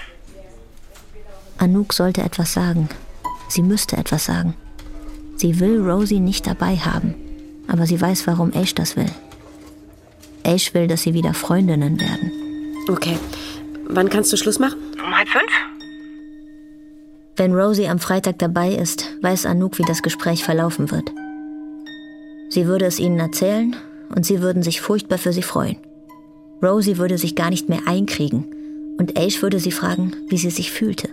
Anouk 1.57 1.93
sollte 1.93 2.21
etwas 2.21 2.53
sagen. 2.53 2.89
Sie 3.47 3.61
müsste 3.61 3.97
etwas 3.97 4.25
sagen. 4.25 4.55
Sie 5.37 5.59
will 5.59 5.81
Rosie 5.81 6.19
nicht 6.19 6.47
dabei 6.47 6.75
haben, 6.77 7.15
aber 7.67 7.85
sie 7.85 7.99
weiß, 7.99 8.27
warum 8.27 8.51
Ash 8.51 8.75
das 8.75 8.95
will. 8.95 9.11
Ash 10.43 10.73
will, 10.73 10.87
dass 10.87 11.03
sie 11.03 11.13
wieder 11.13 11.33
Freundinnen 11.33 11.99
werden. 11.99 12.31
Okay. 12.89 13.17
Wann 13.87 14.09
kannst 14.09 14.33
du 14.33 14.37
Schluss 14.37 14.59
machen? 14.59 14.79
Um 15.03 15.15
halb 15.15 15.29
fünf? 15.29 15.51
Wenn 17.37 17.53
Rosie 17.53 17.87
am 17.87 17.99
Freitag 17.99 18.39
dabei 18.39 18.73
ist, 18.73 19.09
weiß 19.21 19.45
Anouk, 19.45 19.77
wie 19.77 19.83
das 19.83 20.01
Gespräch 20.01 20.43
verlaufen 20.43 20.91
wird. 20.91 21.11
Sie 22.49 22.65
würde 22.65 22.85
es 22.85 22.99
ihnen 22.99 23.19
erzählen 23.19 23.75
und 24.09 24.25
sie 24.25 24.41
würden 24.41 24.63
sich 24.63 24.81
furchtbar 24.81 25.17
für 25.17 25.33
sie 25.33 25.43
freuen. 25.43 25.77
Rosie 26.63 26.97
würde 26.97 27.17
sich 27.17 27.35
gar 27.35 27.49
nicht 27.49 27.67
mehr 27.67 27.81
einkriegen 27.85 28.45
und 28.97 29.17
Ace 29.17 29.41
würde 29.41 29.59
sie 29.59 29.71
fragen, 29.71 30.13
wie 30.29 30.37
sie 30.37 30.49
sich 30.49 30.71
fühlte. 30.71 31.09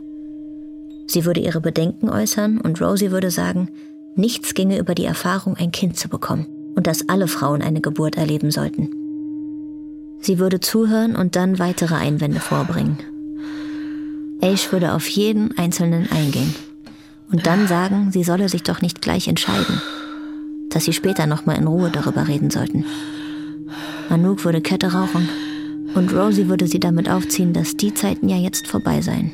Sie 1.06 1.24
würde 1.24 1.40
ihre 1.40 1.60
Bedenken 1.60 2.08
äußern 2.08 2.60
und 2.60 2.80
Rosie 2.80 3.10
würde 3.10 3.30
sagen, 3.30 3.68
nichts 4.14 4.54
ginge 4.54 4.78
über 4.78 4.94
die 4.94 5.04
Erfahrung, 5.04 5.56
ein 5.56 5.72
Kind 5.72 5.96
zu 5.96 6.08
bekommen 6.08 6.46
und 6.74 6.86
dass 6.86 7.08
alle 7.08 7.28
Frauen 7.28 7.62
eine 7.62 7.80
Geburt 7.80 8.16
erleben 8.16 8.50
sollten. 8.50 8.90
Sie 10.20 10.38
würde 10.38 10.60
zuhören 10.60 11.16
und 11.16 11.34
dann 11.34 11.58
weitere 11.58 11.96
Einwände 11.96 12.40
vorbringen. 12.40 12.98
Ace 14.40 14.72
würde 14.72 14.92
auf 14.92 15.06
jeden 15.08 15.56
einzelnen 15.58 16.08
eingehen 16.10 16.54
und 17.30 17.46
dann 17.46 17.66
sagen, 17.66 18.10
sie 18.12 18.24
solle 18.24 18.48
sich 18.48 18.62
doch 18.62 18.82
nicht 18.82 19.02
gleich 19.02 19.28
entscheiden, 19.28 19.80
dass 20.70 20.84
sie 20.84 20.92
später 20.92 21.26
nochmal 21.26 21.58
in 21.58 21.66
Ruhe 21.66 21.90
darüber 21.90 22.28
reden 22.28 22.50
sollten. 22.50 22.84
Anouk 24.08 24.44
würde 24.44 24.60
Kette 24.60 24.92
rauchen 24.92 25.28
und 25.94 26.12
Rosie 26.14 26.48
würde 26.48 26.66
sie 26.66 26.80
damit 26.80 27.08
aufziehen, 27.08 27.52
dass 27.52 27.76
die 27.76 27.94
Zeiten 27.94 28.28
ja 28.28 28.36
jetzt 28.36 28.66
vorbei 28.66 29.00
seien. 29.00 29.32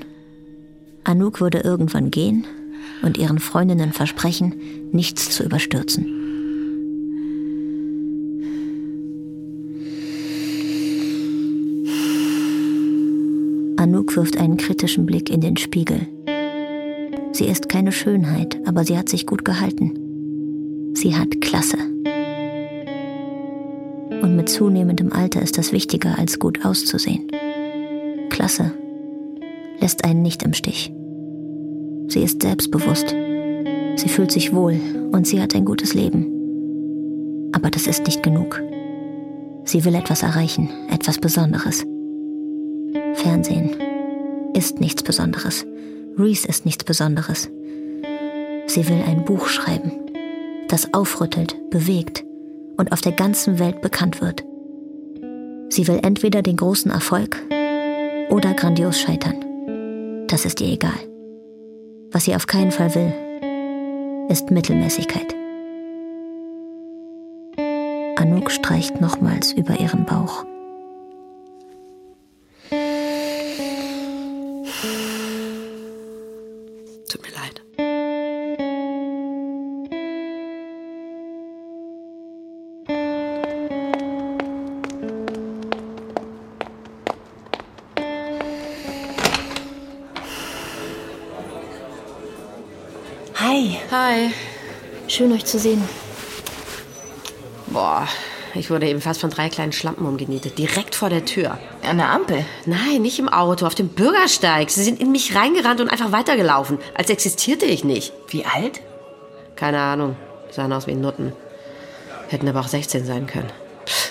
Anouk 1.05 1.41
würde 1.41 1.61
irgendwann 1.61 2.11
gehen 2.11 2.47
und 3.03 3.17
ihren 3.17 3.39
Freundinnen 3.39 3.93
versprechen, 3.93 4.55
nichts 4.93 5.31
zu 5.31 5.45
überstürzen. 5.45 6.07
Anouk 13.77 14.17
wirft 14.17 14.37
einen 14.37 14.57
kritischen 14.57 15.07
Blick 15.07 15.31
in 15.31 15.41
den 15.41 15.57
Spiegel. 15.57 16.09
Sie 17.33 17.45
ist 17.45 17.69
keine 17.69 17.93
Schönheit, 17.93 18.59
aber 18.67 18.85
sie 18.85 18.99
hat 18.99 19.09
sich 19.09 19.27
gut 19.27 19.45
gehalten. 19.45 20.93
Sie 20.95 21.15
hat 21.15 21.41
Klasse. 21.41 21.79
Und 24.23 24.37
mit 24.37 24.49
zunehmendem 24.49 25.13
Alter 25.13 25.43
ist 25.43 25.59
das 25.59 25.73
wichtiger, 25.73 26.19
als 26.19 26.39
gut 26.39 26.65
auszusehen. 26.65 27.29
Klasse 28.31 28.73
lässt 29.81 30.05
einen 30.05 30.23
nicht 30.23 30.43
im 30.43 30.53
Stich. 30.53 30.93
Sie 32.09 32.23
ist 32.23 32.43
selbstbewusst. 32.43 33.15
Sie 33.97 34.09
fühlt 34.09 34.33
sich 34.33 34.53
wohl 34.53 34.81
und 35.13 35.27
sie 35.27 35.41
hat 35.41 35.55
ein 35.55 35.65
gutes 35.65 35.95
Leben. 35.95 37.51
Aber 37.53 37.71
das 37.71 37.87
ist 37.87 38.07
nicht 38.07 38.23
genug. 38.23 38.63
Sie 39.65 39.85
will 39.85 39.95
etwas 39.95 40.23
erreichen, 40.23 40.71
etwas 40.91 41.19
Besonderes. 41.19 41.85
Fernsehen 43.15 43.71
ist 44.55 44.81
nichts 44.81 45.03
Besonderes. 45.03 45.67
Reese 46.17 46.49
ist 46.49 46.65
nichts 46.65 46.85
Besonderes. 46.85 47.51
Sie 48.67 48.89
will 48.89 49.03
ein 49.07 49.25
Buch 49.25 49.49
schreiben, 49.49 49.93
das 50.69 50.93
aufrüttelt, 50.95 51.57
bewegt 51.71 52.25
und 52.79 52.93
auf 52.93 53.03
der 53.03 53.13
ganzen 53.13 53.59
Welt 53.59 53.83
bekannt 53.83 54.23
wird. 54.23 54.43
Sie 55.69 55.87
will 55.87 56.01
entweder 56.03 56.41
den 56.41 56.57
großen 56.57 56.91
Erfolg 56.91 57.37
oder 58.31 58.55
grandios 58.55 58.99
scheitern. 58.99 60.27
Das 60.29 60.47
ist 60.47 60.61
ihr 60.63 60.73
egal. 60.73 60.99
Was 62.11 62.25
sie 62.25 62.35
auf 62.35 62.47
keinen 62.47 62.71
Fall 62.71 62.95
will, 62.95 63.13
ist 64.31 64.51
Mittelmäßigkeit. 64.51 65.35
Anouk 68.17 68.51
streicht 68.51 69.01
nochmals 69.01 69.53
über 69.53 69.79
ihren 69.79 70.07
Bauch. 70.07 70.45
Schön 95.19 95.33
euch 95.33 95.47
zu 95.47 95.59
sehen. 95.59 95.83
Boah, 97.67 98.07
ich 98.55 98.71
wurde 98.71 98.87
eben 98.87 99.01
fast 99.01 99.21
von 99.21 99.31
drei 99.31 99.49
kleinen 99.49 99.73
Schlampen 99.73 100.07
umgenietet. 100.07 100.59
Direkt 100.59 100.95
vor 100.95 101.11
der 101.11 101.25
Tür. 101.25 101.59
An 101.83 101.99
der 101.99 102.11
Ampel. 102.11 102.45
Nein, 102.67 103.03
nicht 103.03 103.19
im 103.19 103.29
Auto, 103.29 103.67
auf 103.67 103.75
dem 103.75 103.89
Bürgersteig. 103.89 104.71
Sie 104.71 104.85
sind 104.85 105.01
in 105.01 105.11
mich 105.11 105.35
reingerannt 105.35 105.81
und 105.81 105.91
einfach 105.91 106.13
weitergelaufen. 106.13 106.79
Als 106.95 107.11
existierte 107.11 107.65
ich 107.65 107.83
nicht. 107.83 108.13
Wie 108.29 108.45
alt? 108.45 108.81
Keine 109.57 109.81
Ahnung. 109.81 110.15
Sahen 110.53 110.73
aus 110.73 110.87
wie 110.87 110.95
Nutten. 110.95 111.33
Hätten 112.29 112.49
aber 112.49 112.61
auch 112.61 112.69
16 112.69 113.05
sein 113.05 113.27
können. 113.27 113.51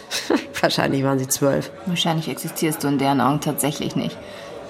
Wahrscheinlich 0.59 1.05
waren 1.05 1.19
sie 1.19 1.29
zwölf. 1.29 1.71
Wahrscheinlich 1.85 2.27
existierst 2.27 2.83
du 2.83 2.89
in 2.89 2.97
deren 2.97 3.21
Augen 3.21 3.39
tatsächlich 3.39 3.95
nicht. 3.95 4.17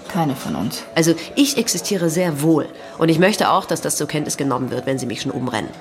Keine 0.07 0.35
von 0.35 0.55
uns. 0.55 0.83
Also 0.93 1.15
ich 1.33 1.57
existiere 1.57 2.11
sehr 2.11 2.43
wohl. 2.43 2.67
Und 2.99 3.09
ich 3.09 3.17
möchte 3.17 3.49
auch, 3.49 3.65
dass 3.65 3.81
das 3.81 3.97
zur 3.97 4.07
Kenntnis 4.07 4.37
genommen 4.37 4.69
wird, 4.69 4.85
wenn 4.85 4.99
sie 4.99 5.07
mich 5.07 5.21
schon 5.21 5.31
umrennen. 5.31 5.71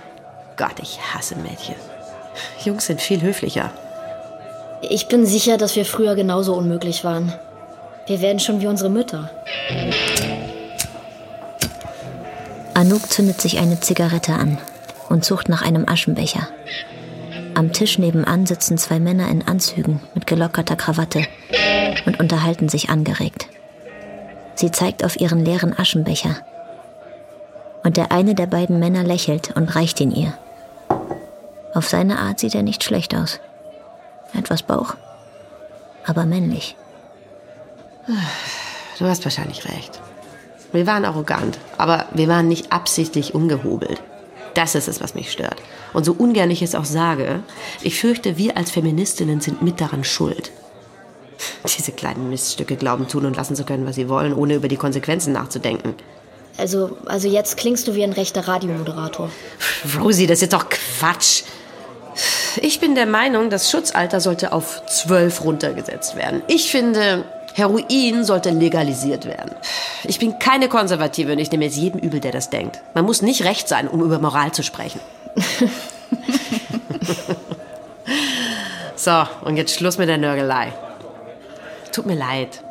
Gott, 0.56 0.78
ich 0.80 0.98
hasse 1.12 1.36
Mädchen. 1.36 1.74
Jungs 2.64 2.86
sind 2.86 3.00
viel 3.00 3.20
höflicher. 3.20 3.70
Ich 4.82 5.08
bin 5.08 5.26
sicher, 5.26 5.58
dass 5.58 5.76
wir 5.76 5.84
früher 5.84 6.14
genauso 6.14 6.54
unmöglich 6.54 7.04
waren. 7.04 7.32
Wir 8.06 8.20
werden 8.20 8.40
schon 8.40 8.60
wie 8.60 8.66
unsere 8.66 8.90
Mütter. 8.90 9.30
Anouk 12.74 13.10
zündet 13.10 13.40
sich 13.40 13.58
eine 13.58 13.80
Zigarette 13.80 14.34
an 14.34 14.58
und 15.08 15.24
sucht 15.24 15.48
nach 15.48 15.62
einem 15.62 15.88
Aschenbecher. 15.88 16.48
Am 17.54 17.72
Tisch 17.72 17.98
nebenan 17.98 18.46
sitzen 18.46 18.76
zwei 18.76 19.00
Männer 19.00 19.28
in 19.28 19.46
Anzügen 19.46 20.00
mit 20.14 20.26
gelockerter 20.26 20.76
Krawatte 20.76 21.26
und 22.04 22.20
unterhalten 22.20 22.68
sich 22.68 22.90
angeregt. 22.90 23.48
Sie 24.54 24.70
zeigt 24.70 25.04
auf 25.04 25.18
ihren 25.20 25.44
leeren 25.44 25.78
Aschenbecher. 25.78 26.36
Und 27.82 27.96
der 27.96 28.12
eine 28.12 28.34
der 28.34 28.46
beiden 28.46 28.78
Männer 28.78 29.04
lächelt 29.04 29.56
und 29.56 29.74
reicht 29.74 30.00
ihn 30.00 30.10
ihr. 30.10 30.34
Auf 31.76 31.90
seine 31.90 32.18
Art 32.18 32.40
sieht 32.40 32.54
er 32.54 32.62
nicht 32.62 32.82
schlecht 32.82 33.14
aus. 33.14 33.38
Etwas 34.32 34.62
Bauch, 34.62 34.94
aber 36.06 36.24
männlich. 36.24 36.74
Du 38.98 39.04
hast 39.04 39.24
wahrscheinlich 39.24 39.66
recht. 39.66 40.00
Wir 40.72 40.86
waren 40.86 41.04
arrogant, 41.04 41.58
aber 41.76 42.06
wir 42.14 42.28
waren 42.28 42.48
nicht 42.48 42.72
absichtlich 42.72 43.34
ungehobelt. 43.34 44.00
Das 44.54 44.74
ist 44.74 44.88
es, 44.88 45.02
was 45.02 45.14
mich 45.14 45.30
stört. 45.30 45.56
Und 45.92 46.04
so 46.04 46.14
ungern 46.14 46.50
ich 46.50 46.62
es 46.62 46.74
auch 46.74 46.86
sage, 46.86 47.40
ich 47.82 48.00
fürchte, 48.00 48.38
wir 48.38 48.56
als 48.56 48.70
Feministinnen 48.70 49.42
sind 49.42 49.60
mit 49.60 49.78
daran 49.78 50.02
schuld. 50.02 50.52
Diese 51.76 51.92
kleinen 51.92 52.30
Miststücke 52.30 52.76
glauben 52.76 53.06
tun 53.06 53.26
und 53.26 53.36
lassen 53.36 53.54
zu 53.54 53.64
können, 53.64 53.86
was 53.86 53.96
sie 53.96 54.08
wollen, 54.08 54.32
ohne 54.32 54.54
über 54.54 54.68
die 54.68 54.78
Konsequenzen 54.78 55.34
nachzudenken. 55.34 55.94
Also, 56.56 56.96
also 57.04 57.28
jetzt 57.28 57.58
klingst 57.58 57.86
du 57.86 57.94
wie 57.94 58.02
ein 58.02 58.14
rechter 58.14 58.48
Radiomoderator. 58.48 59.28
Rosie, 60.00 60.26
das 60.26 60.40
ist 60.40 60.54
doch 60.54 60.70
Quatsch. 60.70 61.42
Ich 62.58 62.80
bin 62.80 62.94
der 62.94 63.06
Meinung, 63.06 63.50
das 63.50 63.70
Schutzalter 63.70 64.20
sollte 64.20 64.52
auf 64.52 64.84
zwölf 64.86 65.44
runtergesetzt 65.44 66.16
werden. 66.16 66.42
Ich 66.46 66.70
finde, 66.70 67.24
Heroin 67.54 68.24
sollte 68.24 68.50
legalisiert 68.50 69.24
werden. 69.24 69.54
Ich 70.04 70.18
bin 70.18 70.38
keine 70.38 70.68
Konservative 70.68 71.32
und 71.32 71.38
ich 71.38 71.50
nehme 71.50 71.64
jetzt 71.64 71.76
jedem 71.76 72.00
übel, 72.00 72.20
der 72.20 72.32
das 72.32 72.50
denkt. 72.50 72.80
Man 72.94 73.04
muss 73.04 73.22
nicht 73.22 73.44
recht 73.44 73.66
sein, 73.68 73.88
um 73.88 74.02
über 74.02 74.18
Moral 74.18 74.52
zu 74.52 74.62
sprechen. 74.62 75.00
so, 78.96 79.24
und 79.44 79.56
jetzt 79.56 79.74
Schluss 79.74 79.98
mit 79.98 80.08
der 80.08 80.18
Nörgelei. 80.18 80.72
Tut 81.92 82.06
mir 82.06 82.14
leid. 82.14 82.62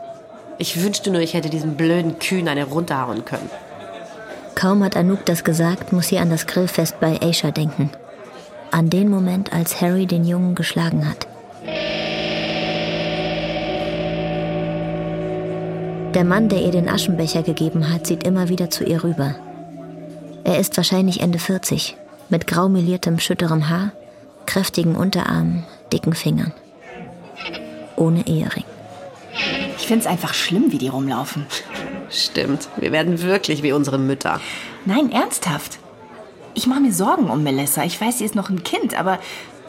Ich 0.58 0.82
wünschte 0.82 1.10
nur, 1.12 1.22
ich 1.22 1.34
hätte 1.34 1.50
diesen 1.50 1.76
blöden 1.76 2.20
Kühen 2.20 2.48
eine 2.48 2.66
runterhauen 2.66 3.26
können. 3.26 3.50
Kaum 4.54 4.84
hat 4.84 4.96
Anouk 4.96 5.26
das 5.26 5.44
gesagt, 5.44 5.92
muss 5.92 6.08
sie 6.08 6.20
an 6.20 6.30
das 6.30 6.48
Grillfest 6.48 7.00
bei 7.00 7.20
Aisha 7.22 7.52
denken. 7.52 7.90
An 8.76 8.90
den 8.90 9.08
Moment, 9.10 9.54
als 9.54 9.80
Harry 9.80 10.06
den 10.06 10.26
Jungen 10.26 10.54
geschlagen 10.54 11.08
hat. 11.08 11.30
Der 16.14 16.26
Mann, 16.26 16.50
der 16.50 16.62
ihr 16.62 16.72
den 16.72 16.90
Aschenbecher 16.90 17.42
gegeben 17.42 17.90
hat, 17.90 18.06
sieht 18.06 18.28
immer 18.28 18.50
wieder 18.50 18.70
zu 18.70 18.84
ihr 18.84 19.02
rüber. 19.02 19.36
Er 20.44 20.60
ist 20.60 20.76
wahrscheinlich 20.76 21.22
Ende 21.22 21.40
40, 21.40 21.96
mit 22.28 22.48
grau 22.48 22.68
meliertem, 22.68 23.18
schütterem 23.18 23.70
Haar, 23.70 23.94
kräftigen 24.46 24.98
Unterarmen, 24.98 25.64
dicken 25.94 26.14
Fingern. 26.14 26.52
Ohne 27.96 28.28
Ehering. 28.28 28.66
Ich 29.78 29.88
find's 29.88 30.06
einfach 30.06 30.34
schlimm, 30.34 30.74
wie 30.74 30.80
die 30.80 30.90
rumlaufen. 30.90 31.46
Stimmt, 32.10 32.68
wir 32.76 32.92
werden 32.92 33.22
wirklich 33.22 33.64
wie 33.64 33.72
unsere 33.72 34.00
Mütter. 34.00 34.42
Nein, 34.84 35.14
ernsthaft. 35.14 35.80
Ich 36.56 36.68
mache 36.68 36.80
mir 36.80 36.94
Sorgen 36.94 37.30
um 37.30 37.44
Melissa. 37.44 37.84
Ich 37.84 38.00
weiß, 38.00 38.18
sie 38.18 38.26
ist 38.26 38.34
noch 38.34 38.50
ein 38.50 38.64
Kind, 38.64 38.98
aber 38.98 39.20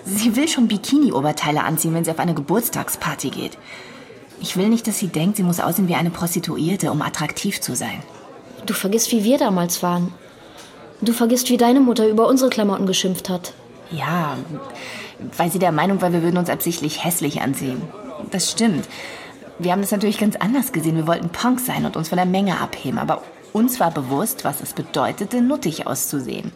sie 0.04 0.36
will 0.36 0.48
schon 0.48 0.68
Bikini-Oberteile 0.68 1.64
anziehen, 1.64 1.92
wenn 1.92 2.04
sie 2.04 2.12
auf 2.12 2.20
eine 2.20 2.34
Geburtstagsparty 2.34 3.30
geht. 3.30 3.58
Ich 4.40 4.56
will 4.56 4.68
nicht, 4.68 4.86
dass 4.86 4.98
sie 4.98 5.08
denkt, 5.08 5.36
sie 5.36 5.42
muss 5.42 5.60
aussehen 5.60 5.88
wie 5.88 5.96
eine 5.96 6.10
Prostituierte, 6.10 6.92
um 6.92 7.02
attraktiv 7.02 7.60
zu 7.60 7.74
sein. 7.74 8.02
Du 8.66 8.72
vergisst, 8.72 9.10
wie 9.10 9.24
wir 9.24 9.38
damals 9.38 9.82
waren. 9.82 10.14
Du 11.00 11.12
vergisst, 11.12 11.50
wie 11.50 11.56
deine 11.56 11.80
Mutter 11.80 12.08
über 12.08 12.28
unsere 12.28 12.50
Klamotten 12.50 12.86
geschimpft 12.86 13.28
hat. 13.28 13.52
Ja, 13.90 14.36
weil 15.36 15.50
sie 15.50 15.58
der 15.58 15.72
Meinung 15.72 16.00
war, 16.00 16.12
wir 16.12 16.22
würden 16.22 16.38
uns 16.38 16.50
absichtlich 16.50 17.04
hässlich 17.04 17.40
ansehen. 17.40 17.82
Das 18.30 18.50
stimmt. 18.50 18.86
Wir 19.58 19.72
haben 19.72 19.80
das 19.80 19.90
natürlich 19.90 20.18
ganz 20.18 20.36
anders 20.36 20.72
gesehen. 20.72 20.96
Wir 20.96 21.06
wollten 21.06 21.30
Punk 21.30 21.60
sein 21.60 21.84
und 21.84 21.96
uns 21.96 22.10
von 22.10 22.16
der 22.16 22.26
Menge 22.26 22.60
abheben. 22.60 22.98
Aber 22.98 23.22
uns 23.56 23.80
war 23.80 23.90
bewusst, 23.90 24.44
was 24.44 24.60
es 24.60 24.74
bedeutete, 24.74 25.40
nuttig 25.40 25.86
auszusehen. 25.86 26.52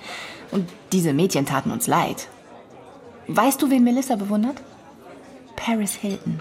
Und 0.51 0.69
diese 0.93 1.15
Mädchen 1.15 1.47
taten 1.47 1.71
uns 1.71 1.87
leid. 1.87 2.29
Weißt 3.27 3.63
du, 3.63 3.71
wen 3.71 3.85
Melissa 3.85 4.17
bewundert? 4.17 4.61
Paris 5.57 5.95
Hilton. 5.95 6.41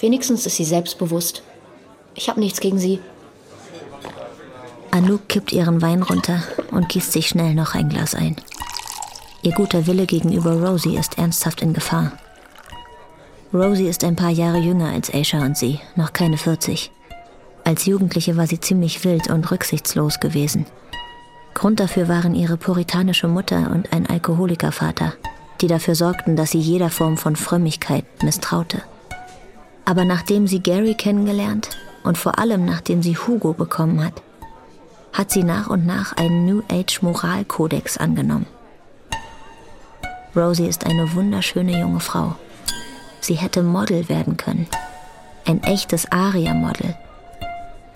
Wenigstens 0.00 0.44
ist 0.44 0.56
sie 0.56 0.64
selbstbewusst. 0.64 1.42
Ich 2.14 2.28
habe 2.28 2.40
nichts 2.40 2.60
gegen 2.60 2.78
sie. 2.78 3.00
Anouk 4.90 5.28
kippt 5.28 5.52
ihren 5.52 5.80
Wein 5.80 6.02
runter 6.02 6.42
und 6.72 6.90
gießt 6.90 7.12
sich 7.12 7.28
schnell 7.28 7.54
noch 7.54 7.74
ein 7.74 7.88
Glas 7.88 8.14
ein. 8.14 8.36
Ihr 9.42 9.52
guter 9.52 9.86
Wille 9.86 10.06
gegenüber 10.06 10.60
Rosie 10.62 10.96
ist 10.98 11.16
ernsthaft 11.16 11.62
in 11.62 11.72
Gefahr. 11.72 12.12
Rosie 13.54 13.88
ist 13.88 14.04
ein 14.04 14.16
paar 14.16 14.30
Jahre 14.30 14.58
jünger 14.58 14.90
als 14.90 15.12
Aisha 15.12 15.38
und 15.38 15.56
sie, 15.56 15.80
noch 15.94 16.12
keine 16.12 16.36
40. 16.36 16.90
Als 17.66 17.84
Jugendliche 17.84 18.36
war 18.36 18.46
sie 18.46 18.60
ziemlich 18.60 19.02
wild 19.02 19.28
und 19.28 19.50
rücksichtslos 19.50 20.20
gewesen. 20.20 20.66
Grund 21.52 21.80
dafür 21.80 22.06
waren 22.06 22.36
ihre 22.36 22.56
puritanische 22.56 23.26
Mutter 23.26 23.72
und 23.72 23.92
ein 23.92 24.06
Alkoholikervater, 24.06 25.14
die 25.60 25.66
dafür 25.66 25.96
sorgten, 25.96 26.36
dass 26.36 26.52
sie 26.52 26.60
jeder 26.60 26.90
Form 26.90 27.16
von 27.16 27.34
Frömmigkeit 27.34 28.04
misstraute. 28.22 28.82
Aber 29.84 30.04
nachdem 30.04 30.46
sie 30.46 30.60
Gary 30.60 30.94
kennengelernt 30.94 31.70
und 32.04 32.16
vor 32.16 32.38
allem 32.38 32.64
nachdem 32.64 33.02
sie 33.02 33.18
Hugo 33.18 33.52
bekommen 33.52 34.04
hat, 34.04 34.22
hat 35.12 35.32
sie 35.32 35.42
nach 35.42 35.66
und 35.66 35.86
nach 35.86 36.16
einen 36.16 36.46
New 36.46 36.62
Age 36.70 37.02
Moralkodex 37.02 37.96
angenommen. 37.96 38.46
Rosie 40.36 40.68
ist 40.68 40.86
eine 40.86 41.14
wunderschöne 41.14 41.80
junge 41.80 42.00
Frau. 42.00 42.36
Sie 43.20 43.34
hätte 43.34 43.64
Model 43.64 44.08
werden 44.08 44.36
können. 44.36 44.68
Ein 45.44 45.64
echtes 45.64 46.12
Aria-Model. 46.12 46.94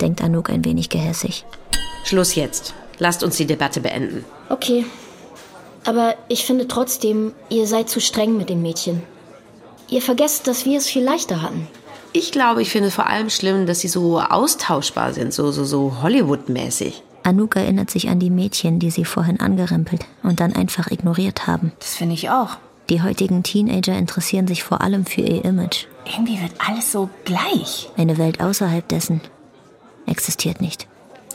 Denkt 0.01 0.23
Anouk 0.23 0.49
ein 0.49 0.65
wenig 0.65 0.89
gehässig. 0.89 1.45
Schluss 2.03 2.33
jetzt. 2.33 2.73
Lasst 2.97 3.23
uns 3.23 3.37
die 3.37 3.45
Debatte 3.45 3.81
beenden. 3.81 4.25
Okay. 4.49 4.85
Aber 5.85 6.15
ich 6.27 6.43
finde 6.45 6.67
trotzdem, 6.67 7.33
ihr 7.49 7.67
seid 7.67 7.89
zu 7.89 7.99
streng 7.99 8.35
mit 8.35 8.49
dem 8.49 8.61
Mädchen. 8.61 9.03
Ihr 9.89 10.01
vergesst, 10.01 10.47
dass 10.47 10.65
wir 10.65 10.77
es 10.77 10.87
viel 10.87 11.03
leichter 11.03 11.41
hatten. 11.41 11.67
Ich 12.13 12.31
glaube, 12.31 12.61
ich 12.61 12.69
finde 12.69 12.91
vor 12.91 13.07
allem 13.07 13.29
schlimm, 13.29 13.65
dass 13.65 13.79
sie 13.79 13.87
so 13.87 14.19
austauschbar 14.19 15.13
sind, 15.13 15.33
so, 15.33 15.51
so, 15.51 15.63
so 15.63 16.01
Hollywood-mäßig. 16.01 17.03
Anouk 17.23 17.55
erinnert 17.55 17.91
sich 17.91 18.09
an 18.09 18.19
die 18.19 18.29
Mädchen, 18.29 18.79
die 18.79 18.91
sie 18.91 19.05
vorhin 19.05 19.39
angerempelt 19.39 20.05
und 20.23 20.39
dann 20.39 20.53
einfach 20.53 20.89
ignoriert 20.89 21.47
haben. 21.47 21.71
Das 21.79 21.95
finde 21.95 22.15
ich 22.15 22.29
auch. 22.29 22.57
Die 22.89 23.01
heutigen 23.01 23.43
Teenager 23.43 23.95
interessieren 23.97 24.47
sich 24.47 24.63
vor 24.63 24.81
allem 24.81 25.05
für 25.05 25.21
ihr 25.21 25.45
Image. 25.45 25.85
Irgendwie 26.05 26.41
wird 26.41 26.53
alles 26.67 26.91
so 26.91 27.09
gleich. 27.23 27.89
Eine 27.95 28.17
Welt 28.17 28.41
außerhalb 28.41 28.87
dessen 28.87 29.21
existiert 30.05 30.61
nicht. 30.61 30.87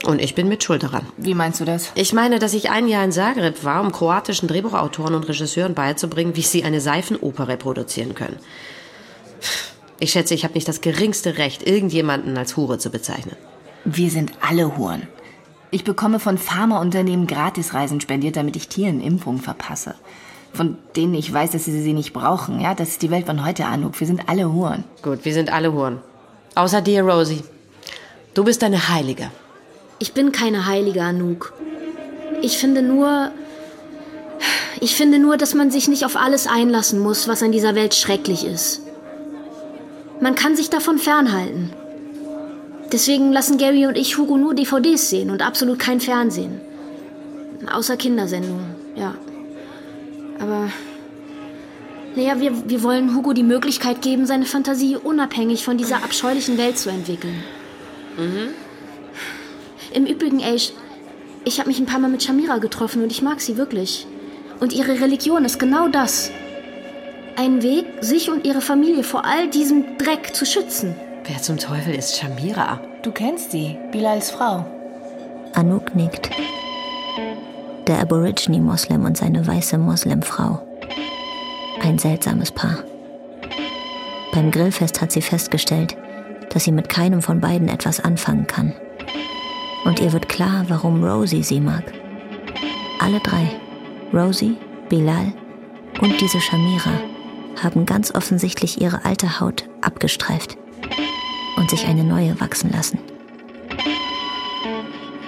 Und 0.04 0.20
ich 0.20 0.34
bin 0.34 0.48
mit 0.48 0.62
Schuld 0.62 0.82
daran. 0.82 1.06
Wie 1.16 1.34
meinst 1.34 1.60
du 1.60 1.64
das? 1.64 1.90
Ich 1.94 2.12
meine, 2.12 2.38
dass 2.38 2.54
ich 2.54 2.70
ein 2.70 2.86
Jahr 2.86 3.04
in 3.04 3.12
Zagreb 3.12 3.64
war, 3.64 3.80
um 3.80 3.92
kroatischen 3.92 4.46
Drehbuchautoren 4.46 5.14
und 5.14 5.28
Regisseuren 5.28 5.74
beizubringen, 5.74 6.36
wie 6.36 6.42
sie 6.42 6.64
eine 6.64 6.80
Seifenoper 6.80 7.48
reproduzieren 7.48 8.14
können. 8.14 8.36
Ich 9.98 10.12
schätze, 10.12 10.34
ich 10.34 10.44
habe 10.44 10.54
nicht 10.54 10.68
das 10.68 10.82
geringste 10.82 11.38
Recht, 11.38 11.66
irgendjemanden 11.66 12.36
als 12.36 12.56
Hure 12.56 12.78
zu 12.78 12.90
bezeichnen. 12.90 13.36
Wir 13.84 14.10
sind 14.10 14.32
alle 14.40 14.76
Huren. 14.76 15.08
Ich 15.70 15.84
bekomme 15.84 16.20
von 16.20 16.38
Pharmaunternehmen 16.38 17.26
Gratisreisen 17.26 18.00
spendiert, 18.00 18.36
damit 18.36 18.56
ich 18.56 18.68
Tieren 18.68 19.00
Impfungen 19.00 19.40
verpasse. 19.40 19.94
Von 20.52 20.78
denen 20.94 21.14
ich 21.14 21.32
weiß, 21.32 21.50
dass 21.50 21.64
sie 21.64 21.82
sie 21.82 21.92
nicht 21.92 22.12
brauchen. 22.12 22.60
Ja, 22.60 22.74
das 22.74 22.90
ist 22.90 23.02
die 23.02 23.10
Welt 23.10 23.26
von 23.26 23.44
heute, 23.44 23.66
Anouk. 23.66 23.98
Wir 23.98 24.06
sind 24.06 24.28
alle 24.28 24.52
Huren. 24.52 24.84
Gut, 25.02 25.24
wir 25.24 25.34
sind 25.34 25.52
alle 25.52 25.72
Huren. 25.72 26.00
Außer 26.54 26.80
dir, 26.82 27.02
Rosie. 27.02 27.42
Du 28.36 28.44
bist 28.44 28.62
eine 28.62 28.90
Heilige. 28.90 29.30
Ich 29.98 30.12
bin 30.12 30.30
keine 30.30 30.66
Heilige, 30.66 31.02
Anouk. 31.02 31.54
Ich 32.42 32.58
finde 32.58 32.82
nur. 32.82 33.32
Ich 34.78 34.94
finde 34.94 35.18
nur, 35.18 35.38
dass 35.38 35.54
man 35.54 35.70
sich 35.70 35.88
nicht 35.88 36.04
auf 36.04 36.16
alles 36.16 36.46
einlassen 36.46 37.00
muss, 37.00 37.28
was 37.28 37.42
an 37.42 37.50
dieser 37.50 37.74
Welt 37.74 37.94
schrecklich 37.94 38.44
ist. 38.44 38.82
Man 40.20 40.34
kann 40.34 40.54
sich 40.54 40.68
davon 40.68 40.98
fernhalten. 40.98 41.72
Deswegen 42.92 43.32
lassen 43.32 43.56
Gary 43.56 43.86
und 43.86 43.96
ich 43.96 44.18
Hugo 44.18 44.36
nur 44.36 44.54
DVDs 44.54 45.08
sehen 45.08 45.30
und 45.30 45.40
absolut 45.40 45.78
kein 45.78 46.00
Fernsehen. 46.00 46.60
Außer 47.72 47.96
Kindersendungen, 47.96 48.74
ja. 48.96 49.14
Aber. 50.38 50.68
Naja, 52.14 52.38
wir, 52.38 52.68
wir 52.68 52.82
wollen 52.82 53.16
Hugo 53.16 53.32
die 53.32 53.42
Möglichkeit 53.42 54.02
geben, 54.02 54.26
seine 54.26 54.44
Fantasie 54.44 54.96
unabhängig 54.96 55.64
von 55.64 55.78
dieser 55.78 56.04
abscheulichen 56.04 56.58
Welt 56.58 56.76
zu 56.76 56.90
entwickeln. 56.90 57.42
Mhm. 58.16 58.48
Im 59.92 60.06
Übrigen, 60.06 60.42
Ace, 60.42 60.72
ich 61.44 61.58
habe 61.58 61.68
mich 61.68 61.78
ein 61.78 61.86
paar 61.86 61.98
Mal 61.98 62.10
mit 62.10 62.22
Shamira 62.22 62.58
getroffen 62.58 63.02
und 63.02 63.10
ich 63.10 63.22
mag 63.22 63.40
sie 63.40 63.56
wirklich. 63.56 64.06
Und 64.60 64.72
ihre 64.72 65.00
Religion 65.00 65.44
ist 65.44 65.58
genau 65.58 65.88
das. 65.88 66.30
Ein 67.36 67.62
Weg, 67.62 67.86
sich 68.00 68.30
und 68.30 68.46
ihre 68.46 68.62
Familie 68.62 69.04
vor 69.04 69.24
all 69.24 69.48
diesem 69.48 69.98
Dreck 69.98 70.34
zu 70.34 70.46
schützen. 70.46 70.94
Wer 71.24 71.42
zum 71.42 71.58
Teufel 71.58 71.94
ist 71.94 72.16
Shamira? 72.16 72.80
Du 73.02 73.12
kennst 73.12 73.50
sie, 73.50 73.76
Bilals 73.92 74.30
Frau. 74.30 74.64
Anouk 75.54 75.94
nickt. 75.94 76.30
Der 77.86 78.00
Aborigine-Moslem 78.00 79.04
und 79.04 79.16
seine 79.16 79.46
weiße 79.46 79.78
Moslemfrau. 79.78 80.60
Ein 81.82 81.98
seltsames 81.98 82.50
Paar. 82.50 82.78
Beim 84.32 84.50
Grillfest 84.50 85.00
hat 85.00 85.12
sie 85.12 85.22
festgestellt, 85.22 85.96
dass 86.56 86.64
sie 86.64 86.72
mit 86.72 86.88
keinem 86.88 87.20
von 87.20 87.38
beiden 87.38 87.68
etwas 87.68 88.00
anfangen 88.00 88.46
kann. 88.46 88.72
Und 89.84 90.00
ihr 90.00 90.14
wird 90.14 90.26
klar, 90.26 90.64
warum 90.68 91.04
Rosie 91.04 91.42
sie 91.42 91.60
mag. 91.60 91.92
Alle 92.98 93.20
drei, 93.20 93.50
Rosie, 94.14 94.56
Bilal 94.88 95.34
und 96.00 96.18
diese 96.18 96.40
Shamira, 96.40 96.98
haben 97.62 97.84
ganz 97.84 98.14
offensichtlich 98.14 98.80
ihre 98.80 99.04
alte 99.04 99.38
Haut 99.38 99.68
abgestreift 99.82 100.56
und 101.58 101.68
sich 101.68 101.86
eine 101.88 102.04
neue 102.04 102.40
wachsen 102.40 102.70
lassen. 102.72 103.00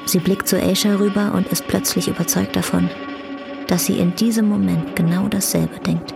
Sie 0.07 0.21
blickt 0.21 0.49
zu 0.49 0.59
Aisha 0.59 0.95
rüber 0.95 1.33
und 1.35 1.47
ist 1.49 1.69
plötzlich 1.69 2.09
überzeugt 2.09 2.57
davon, 2.57 2.89
dass 3.67 3.85
sie 3.85 3.99
in 3.99 4.15
diesem 4.15 4.49
Moment 4.49 4.97
genau 4.97 5.29
dasselbe 5.29 5.79
denkt. 5.81 6.15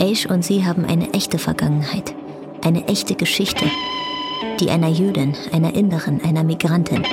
Aish 0.00 0.26
und 0.26 0.44
sie 0.44 0.66
haben 0.66 0.84
eine 0.84 1.12
echte 1.12 1.38
Vergangenheit, 1.38 2.12
eine 2.64 2.86
echte 2.88 3.14
Geschichte, 3.14 3.64
die 4.58 4.70
einer 4.70 4.88
Jüdin, 4.88 5.34
einer 5.52 5.74
Inderin, 5.74 6.20
einer 6.22 6.44
Migrantin. 6.44 7.04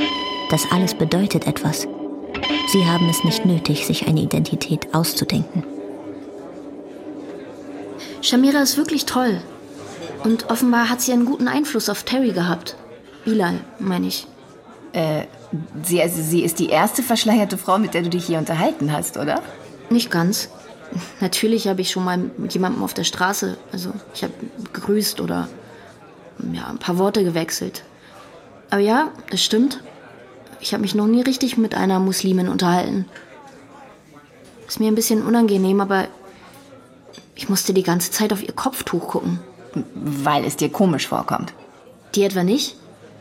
Das 0.49 0.63
alles 0.71 0.93
bedeutet 0.93 1.47
etwas. 1.47 1.87
Sie 2.71 2.85
haben 2.85 3.09
es 3.09 3.23
nicht 3.23 3.45
nötig, 3.45 3.85
sich 3.85 4.07
eine 4.07 4.21
Identität 4.21 4.93
auszudenken. 4.93 5.63
Shamira 8.21 8.61
ist 8.61 8.77
wirklich 8.77 9.05
toll. 9.05 9.41
Und 10.23 10.49
offenbar 10.49 10.89
hat 10.89 11.01
sie 11.01 11.13
einen 11.13 11.25
guten 11.25 11.47
Einfluss 11.47 11.89
auf 11.89 12.03
Terry 12.03 12.31
gehabt. 12.31 12.75
Bilal, 13.23 13.59
meine 13.79 14.07
ich. 14.07 14.27
Äh, 14.93 15.23
sie, 15.83 16.01
also, 16.01 16.21
sie 16.21 16.43
ist 16.43 16.59
die 16.59 16.69
erste 16.69 17.03
verschleierte 17.03 17.57
Frau, 17.57 17.77
mit 17.77 17.93
der 17.93 18.01
du 18.01 18.09
dich 18.09 18.25
hier 18.25 18.39
unterhalten 18.39 18.91
hast, 18.91 19.17
oder? 19.17 19.41
Nicht 19.89 20.11
ganz. 20.11 20.49
Natürlich 21.19 21.67
habe 21.67 21.81
ich 21.81 21.91
schon 21.91 22.05
mal 22.05 22.17
mit 22.37 22.53
jemandem 22.53 22.83
auf 22.83 22.93
der 22.93 23.03
Straße, 23.03 23.57
also 23.71 23.91
ich 24.13 24.23
habe 24.23 24.33
gegrüßt 24.73 25.21
oder 25.21 25.47
ja, 26.53 26.67
ein 26.67 26.77
paar 26.77 26.97
Worte 26.97 27.23
gewechselt. 27.23 27.83
Aber 28.69 28.81
ja, 28.81 29.11
es 29.31 29.43
stimmt. 29.43 29.81
Ich 30.59 30.73
habe 30.73 30.81
mich 30.81 30.95
noch 30.95 31.07
nie 31.07 31.21
richtig 31.21 31.57
mit 31.57 31.75
einer 31.75 31.99
Muslimin 31.99 32.47
unterhalten. 32.47 33.05
Ist 34.67 34.79
mir 34.79 34.87
ein 34.87 34.95
bisschen 34.95 35.25
unangenehm, 35.25 35.79
aber 35.81 36.07
ich 37.35 37.47
musste 37.49 37.73
die 37.73 37.83
ganze 37.83 38.11
Zeit 38.11 38.33
auf 38.33 38.43
ihr 38.43 38.53
Kopftuch 38.53 39.07
gucken. 39.07 39.39
Weil 39.93 40.43
es 40.43 40.57
dir 40.57 40.69
komisch 40.69 41.07
vorkommt. 41.07 41.53
Die 42.15 42.23
etwa 42.23 42.43
nicht? 42.43 42.75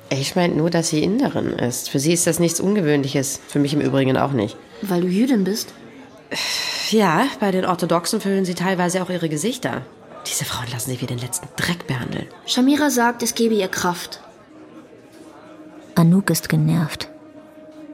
Ich 0.09 0.37
meine 0.37 0.55
nur, 0.55 0.71
dass 0.71 0.89
sie 0.89 1.03
Inderin 1.03 1.51
ist. 1.51 1.91
Für 1.91 1.99
sie 1.99 2.13
ist 2.13 2.27
das 2.27 2.39
nichts 2.39 2.61
Ungewöhnliches. 2.61 3.41
Für 3.49 3.59
mich 3.59 3.75
im 3.75 3.81
Übrigen 3.81 4.17
auch 4.17 4.33
nicht. 4.33 4.57
Weil 4.83 5.03
du 5.03 5.09
Jüdin 5.09 5.45
bist? 5.45 5.73
Ja, 6.91 7.27
bei 7.41 7.51
den 7.51 7.65
Orthodoxen 7.65 8.21
füllen 8.21 8.45
sie 8.45 8.55
teilweise 8.55 9.03
auch 9.03 9.11
ihre 9.11 9.29
Gesichter. 9.29 9.83
Diese 10.27 10.45
Frauen 10.45 10.71
lassen 10.73 10.91
sich 10.91 11.01
wie 11.01 11.07
den 11.07 11.19
letzten 11.19 11.49
Dreck 11.57 11.87
behandeln. 11.87 12.27
Shamira 12.47 12.91
sagt, 12.91 13.23
es 13.23 13.35
gebe 13.35 13.55
ihr 13.55 13.69
Kraft. 13.69 14.21
Anouk 15.95 16.31
ist 16.31 16.49
genervt. 16.49 17.09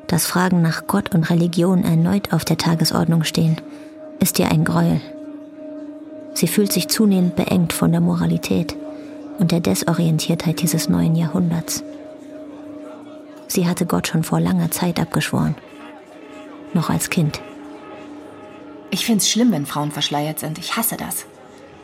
Dass 0.07 0.27
Fragen 0.27 0.61
nach 0.63 0.87
Gott 0.87 1.15
und 1.15 1.31
Religion 1.31 1.85
erneut 1.85 2.33
auf 2.33 2.45
der 2.45 2.59
Tagesordnung 2.59 3.25
stehen, 3.25 3.61
ist 4.19 4.39
ihr 4.39 4.51
ein 4.51 4.65
Gräuel. 4.65 5.01
Sie 6.35 6.49
fühlt 6.49 6.73
sich 6.73 6.89
zunehmend 6.89 7.37
beengt 7.37 7.73
von 7.73 7.93
der 7.93 8.01
Moralität 8.01 8.77
und 9.39 9.53
der 9.53 9.61
Desorientiertheit 9.61 10.61
dieses 10.61 10.89
neuen 10.89 11.15
Jahrhunderts. 11.15 11.85
Sie 13.47 13.69
hatte 13.69 13.87
Gott 13.87 14.09
schon 14.09 14.23
vor 14.23 14.41
langer 14.41 14.71
Zeit 14.71 14.99
abgeschworen. 14.99 15.55
Noch 16.73 16.89
als 16.89 17.11
Kind. 17.11 17.41
Ich 18.93 19.07
find's 19.07 19.31
schlimm, 19.31 19.53
wenn 19.53 19.65
Frauen 19.65 19.91
verschleiert 19.91 20.39
sind. 20.39 20.59
Ich 20.59 20.77
hasse 20.77 20.99
das. 20.99 21.25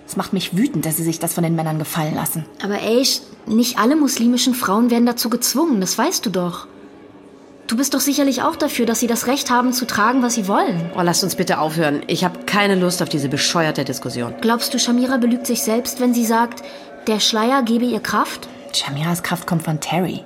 Es 0.06 0.16
macht 0.16 0.34
mich 0.34 0.56
wütend, 0.58 0.84
dass 0.84 0.98
sie 0.98 1.02
sich 1.02 1.18
das 1.18 1.32
von 1.32 1.42
den 1.42 1.56
Männern 1.56 1.78
gefallen 1.78 2.14
lassen. 2.14 2.44
Aber 2.62 2.82
ey, 2.82 3.02
nicht 3.46 3.78
alle 3.78 3.96
muslimischen 3.96 4.54
Frauen 4.54 4.90
werden 4.90 5.06
dazu 5.06 5.30
gezwungen, 5.30 5.80
das 5.80 5.96
weißt 5.96 6.26
du 6.26 6.30
doch. 6.30 6.66
Du 7.66 7.78
bist 7.78 7.94
doch 7.94 8.00
sicherlich 8.00 8.42
auch 8.42 8.56
dafür, 8.56 8.84
dass 8.84 9.00
sie 9.00 9.06
das 9.06 9.26
Recht 9.26 9.50
haben 9.50 9.72
zu 9.72 9.86
tragen, 9.86 10.22
was 10.22 10.34
sie 10.34 10.48
wollen. 10.48 10.90
Oh, 10.96 11.00
lasst 11.00 11.24
uns 11.24 11.34
bitte 11.34 11.60
aufhören. 11.60 12.02
Ich 12.08 12.24
habe 12.24 12.40
keine 12.44 12.74
Lust 12.74 13.02
auf 13.02 13.08
diese 13.08 13.30
bescheuerte 13.30 13.84
Diskussion. 13.84 14.34
Glaubst 14.42 14.74
du, 14.74 14.78
Shamira 14.78 15.16
belügt 15.16 15.46
sich 15.46 15.62
selbst, 15.62 16.00
wenn 16.00 16.12
sie 16.12 16.26
sagt, 16.26 16.62
der 17.06 17.20
Schleier 17.20 17.62
gebe 17.62 17.86
ihr 17.86 18.00
Kraft? 18.00 18.48
Shamiras 18.74 19.22
Kraft 19.22 19.46
kommt 19.46 19.62
von 19.62 19.80
Terry. 19.80 20.24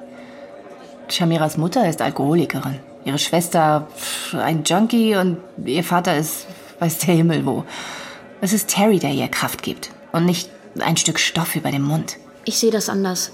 Shamiras 1.08 1.56
Mutter 1.56 1.88
ist 1.88 2.02
Alkoholikerin. 2.02 2.80
Ihre 3.04 3.18
Schwester 3.18 3.88
pff, 3.96 4.34
ein 4.34 4.62
Junkie 4.64 5.16
und 5.16 5.38
ihr 5.64 5.82
Vater 5.82 6.16
ist 6.16 6.46
weiß 6.82 6.98
der 6.98 7.14
Himmel 7.14 7.46
wo. 7.46 7.64
Es 8.40 8.52
ist 8.52 8.68
Terry, 8.68 8.98
der 8.98 9.12
ihr 9.12 9.28
Kraft 9.28 9.62
gibt 9.62 9.90
und 10.10 10.26
nicht 10.26 10.50
ein 10.80 10.96
Stück 10.96 11.20
Stoff 11.20 11.54
über 11.54 11.70
dem 11.70 11.82
Mund. 11.82 12.16
Ich 12.44 12.58
sehe 12.58 12.72
das 12.72 12.88
anders. 12.88 13.30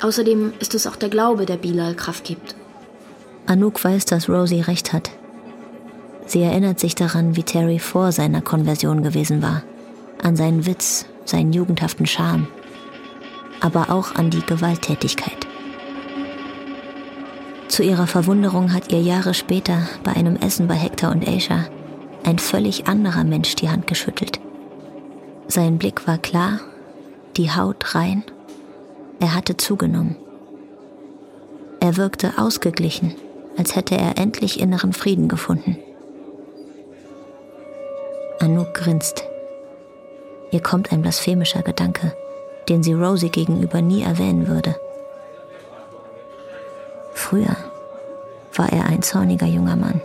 Außerdem 0.00 0.52
ist 0.58 0.74
es 0.74 0.86
auch 0.86 0.96
der 0.96 1.08
Glaube, 1.08 1.46
der 1.46 1.56
Bilal 1.56 1.94
Kraft 1.94 2.24
gibt. 2.24 2.56
Anouk 3.46 3.82
weiß, 3.82 4.06
dass 4.06 4.28
Rosie 4.28 4.60
recht 4.60 4.92
hat. 4.92 5.10
Sie 6.26 6.42
erinnert 6.42 6.80
sich 6.80 6.94
daran, 6.94 7.36
wie 7.36 7.44
Terry 7.44 7.78
vor 7.78 8.12
seiner 8.12 8.42
Konversion 8.42 9.02
gewesen 9.02 9.40
war. 9.40 9.62
An 10.20 10.34
seinen 10.34 10.66
Witz, 10.66 11.06
seinen 11.24 11.52
jugendhaften 11.52 12.06
Charme. 12.06 12.48
Aber 13.60 13.90
auch 13.90 14.16
an 14.16 14.30
die 14.30 14.44
Gewalttätigkeit. 14.44 15.46
Zu 17.68 17.84
ihrer 17.84 18.08
Verwunderung 18.08 18.72
hat 18.72 18.92
ihr 18.92 19.00
Jahre 19.00 19.32
später 19.34 19.88
bei 20.02 20.12
einem 20.12 20.36
Essen 20.36 20.66
bei 20.66 20.74
Hector 20.74 21.10
und 21.10 21.26
Aisha 21.26 21.66
ein 22.24 22.38
völlig 22.38 22.86
anderer 22.86 23.24
Mensch 23.24 23.56
die 23.56 23.70
Hand 23.70 23.86
geschüttelt. 23.86 24.40
Sein 25.46 25.78
Blick 25.78 26.06
war 26.06 26.18
klar, 26.18 26.60
die 27.36 27.50
Haut 27.50 27.94
rein. 27.94 28.22
Er 29.20 29.34
hatte 29.34 29.56
zugenommen. 29.56 30.16
Er 31.80 31.96
wirkte 31.96 32.32
ausgeglichen, 32.38 33.14
als 33.56 33.76
hätte 33.76 33.96
er 33.96 34.18
endlich 34.18 34.60
inneren 34.60 34.92
Frieden 34.92 35.28
gefunden. 35.28 35.78
Anouk 38.40 38.74
grinst. 38.74 39.24
Ihr 40.50 40.60
kommt 40.60 40.92
ein 40.92 41.02
blasphemischer 41.02 41.62
Gedanke, 41.62 42.14
den 42.68 42.82
sie 42.82 42.92
Rosie 42.92 43.30
gegenüber 43.30 43.80
nie 43.80 44.02
erwähnen 44.02 44.48
würde. 44.48 44.76
Früher 47.14 47.56
war 48.54 48.72
er 48.72 48.86
ein 48.86 49.02
zorniger 49.02 49.46
junger 49.46 49.76
Mann. 49.76 50.00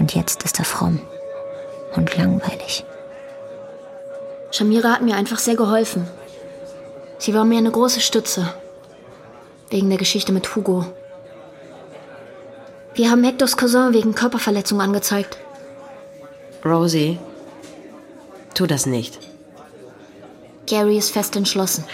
Und 0.00 0.14
jetzt 0.14 0.42
ist 0.42 0.58
er 0.58 0.64
fromm 0.64 1.00
und 1.94 2.16
langweilig. 2.16 2.84
Shamira 4.50 4.94
hat 4.94 5.02
mir 5.02 5.14
einfach 5.14 5.38
sehr 5.38 5.54
geholfen. 5.54 6.08
Sie 7.18 7.34
war 7.34 7.44
mir 7.44 7.58
eine 7.58 7.70
große 7.70 8.00
Stütze. 8.00 8.52
Wegen 9.68 9.90
der 9.90 9.98
Geschichte 9.98 10.32
mit 10.32 10.56
Hugo. 10.56 10.86
Wir 12.94 13.10
haben 13.10 13.22
Hectors 13.22 13.56
Cousin 13.56 13.92
wegen 13.92 14.14
Körperverletzung 14.14 14.80
angezeigt. 14.80 15.36
Rosie, 16.64 17.18
tu 18.54 18.66
das 18.66 18.86
nicht. 18.86 19.18
Gary 20.66 20.96
ist 20.96 21.10
fest 21.10 21.36
entschlossen. 21.36 21.84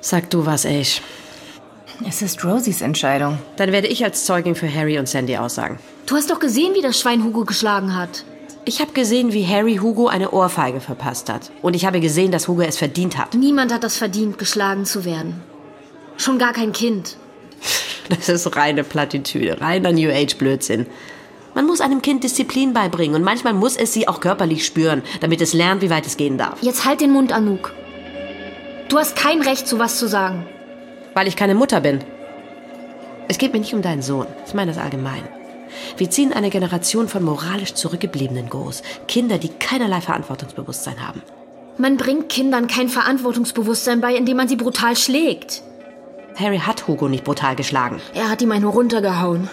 Sag 0.00 0.30
du 0.30 0.46
was, 0.46 0.64
Ash. 0.64 1.00
Es 2.06 2.20
ist 2.20 2.44
Rosies 2.44 2.82
Entscheidung. 2.82 3.38
Dann 3.56 3.72
werde 3.72 3.88
ich 3.88 4.04
als 4.04 4.26
Zeugin 4.26 4.54
für 4.54 4.72
Harry 4.72 4.98
und 4.98 5.08
Sandy 5.08 5.36
aussagen. 5.36 5.78
Du 6.06 6.14
hast 6.14 6.30
doch 6.30 6.38
gesehen, 6.38 6.74
wie 6.74 6.82
das 6.82 7.00
Schwein 7.00 7.24
Hugo 7.24 7.44
geschlagen 7.44 7.96
hat. 7.96 8.24
Ich 8.64 8.80
habe 8.80 8.92
gesehen, 8.92 9.32
wie 9.32 9.46
Harry 9.46 9.76
Hugo 9.76 10.06
eine 10.06 10.30
Ohrfeige 10.30 10.80
verpasst 10.80 11.28
hat. 11.28 11.50
Und 11.62 11.74
ich 11.74 11.84
habe 11.84 12.00
gesehen, 12.00 12.30
dass 12.30 12.46
Hugo 12.46 12.62
es 12.62 12.78
verdient 12.78 13.18
hat. 13.18 13.34
Niemand 13.34 13.72
hat 13.72 13.82
das 13.82 13.96
verdient, 13.96 14.38
geschlagen 14.38 14.84
zu 14.84 15.04
werden. 15.04 15.42
Schon 16.16 16.38
gar 16.38 16.52
kein 16.52 16.72
Kind. 16.72 17.16
Das 18.08 18.28
ist 18.28 18.54
reine 18.54 18.84
Plattitüde, 18.84 19.60
reiner 19.60 19.90
New 19.90 20.08
Age 20.08 20.36
Blödsinn. 20.36 20.86
Man 21.56 21.66
muss 21.66 21.80
einem 21.80 22.02
Kind 22.02 22.22
Disziplin 22.22 22.72
beibringen 22.72 23.16
und 23.16 23.24
manchmal 23.24 23.52
muss 23.52 23.76
es 23.76 23.92
sie 23.92 24.06
auch 24.06 24.20
körperlich 24.20 24.64
spüren, 24.64 25.02
damit 25.20 25.40
es 25.40 25.52
lernt, 25.52 25.82
wie 25.82 25.90
weit 25.90 26.06
es 26.06 26.16
gehen 26.16 26.38
darf. 26.38 26.62
Jetzt 26.62 26.84
halt 26.84 27.00
den 27.00 27.10
Mund, 27.10 27.32
Anouk. 27.32 27.72
Du 28.88 28.96
hast 28.96 29.16
kein 29.16 29.42
Recht, 29.42 29.66
zu 29.66 29.80
was 29.80 29.98
zu 29.98 30.06
sagen. 30.06 30.46
Weil 31.14 31.26
ich 31.26 31.34
keine 31.34 31.56
Mutter 31.56 31.80
bin. 31.80 32.04
Es 33.26 33.38
geht 33.38 33.52
mir 33.52 33.58
nicht 33.58 33.74
um 33.74 33.82
deinen 33.82 34.02
Sohn. 34.02 34.28
Ich 34.46 34.54
meine 34.54 34.70
das 34.70 34.80
allgemein. 34.80 35.24
Wir 35.96 36.10
ziehen 36.10 36.32
eine 36.32 36.50
Generation 36.50 37.08
von 37.08 37.22
moralisch 37.22 37.74
Zurückgebliebenen 37.74 38.48
groß. 38.48 38.82
Kinder, 39.08 39.38
die 39.38 39.48
keinerlei 39.48 40.00
Verantwortungsbewusstsein 40.00 41.06
haben. 41.06 41.22
Man 41.78 41.96
bringt 41.96 42.28
Kindern 42.28 42.68
kein 42.68 42.88
Verantwortungsbewusstsein 42.88 44.00
bei, 44.00 44.14
indem 44.16 44.38
man 44.38 44.48
sie 44.48 44.56
brutal 44.56 44.96
schlägt. 44.96 45.62
Harry 46.36 46.58
hat 46.58 46.86
Hugo 46.86 47.08
nicht 47.08 47.24
brutal 47.24 47.56
geschlagen. 47.56 48.00
Er 48.14 48.30
hat 48.30 48.42
ihm 48.42 48.52
einen 48.52 48.64
runtergehauen. 48.66 49.48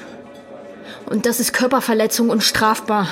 Und 1.10 1.26
das 1.26 1.40
ist 1.40 1.54
Körperverletzung 1.54 2.30
und 2.30 2.44
strafbar. 2.44 3.08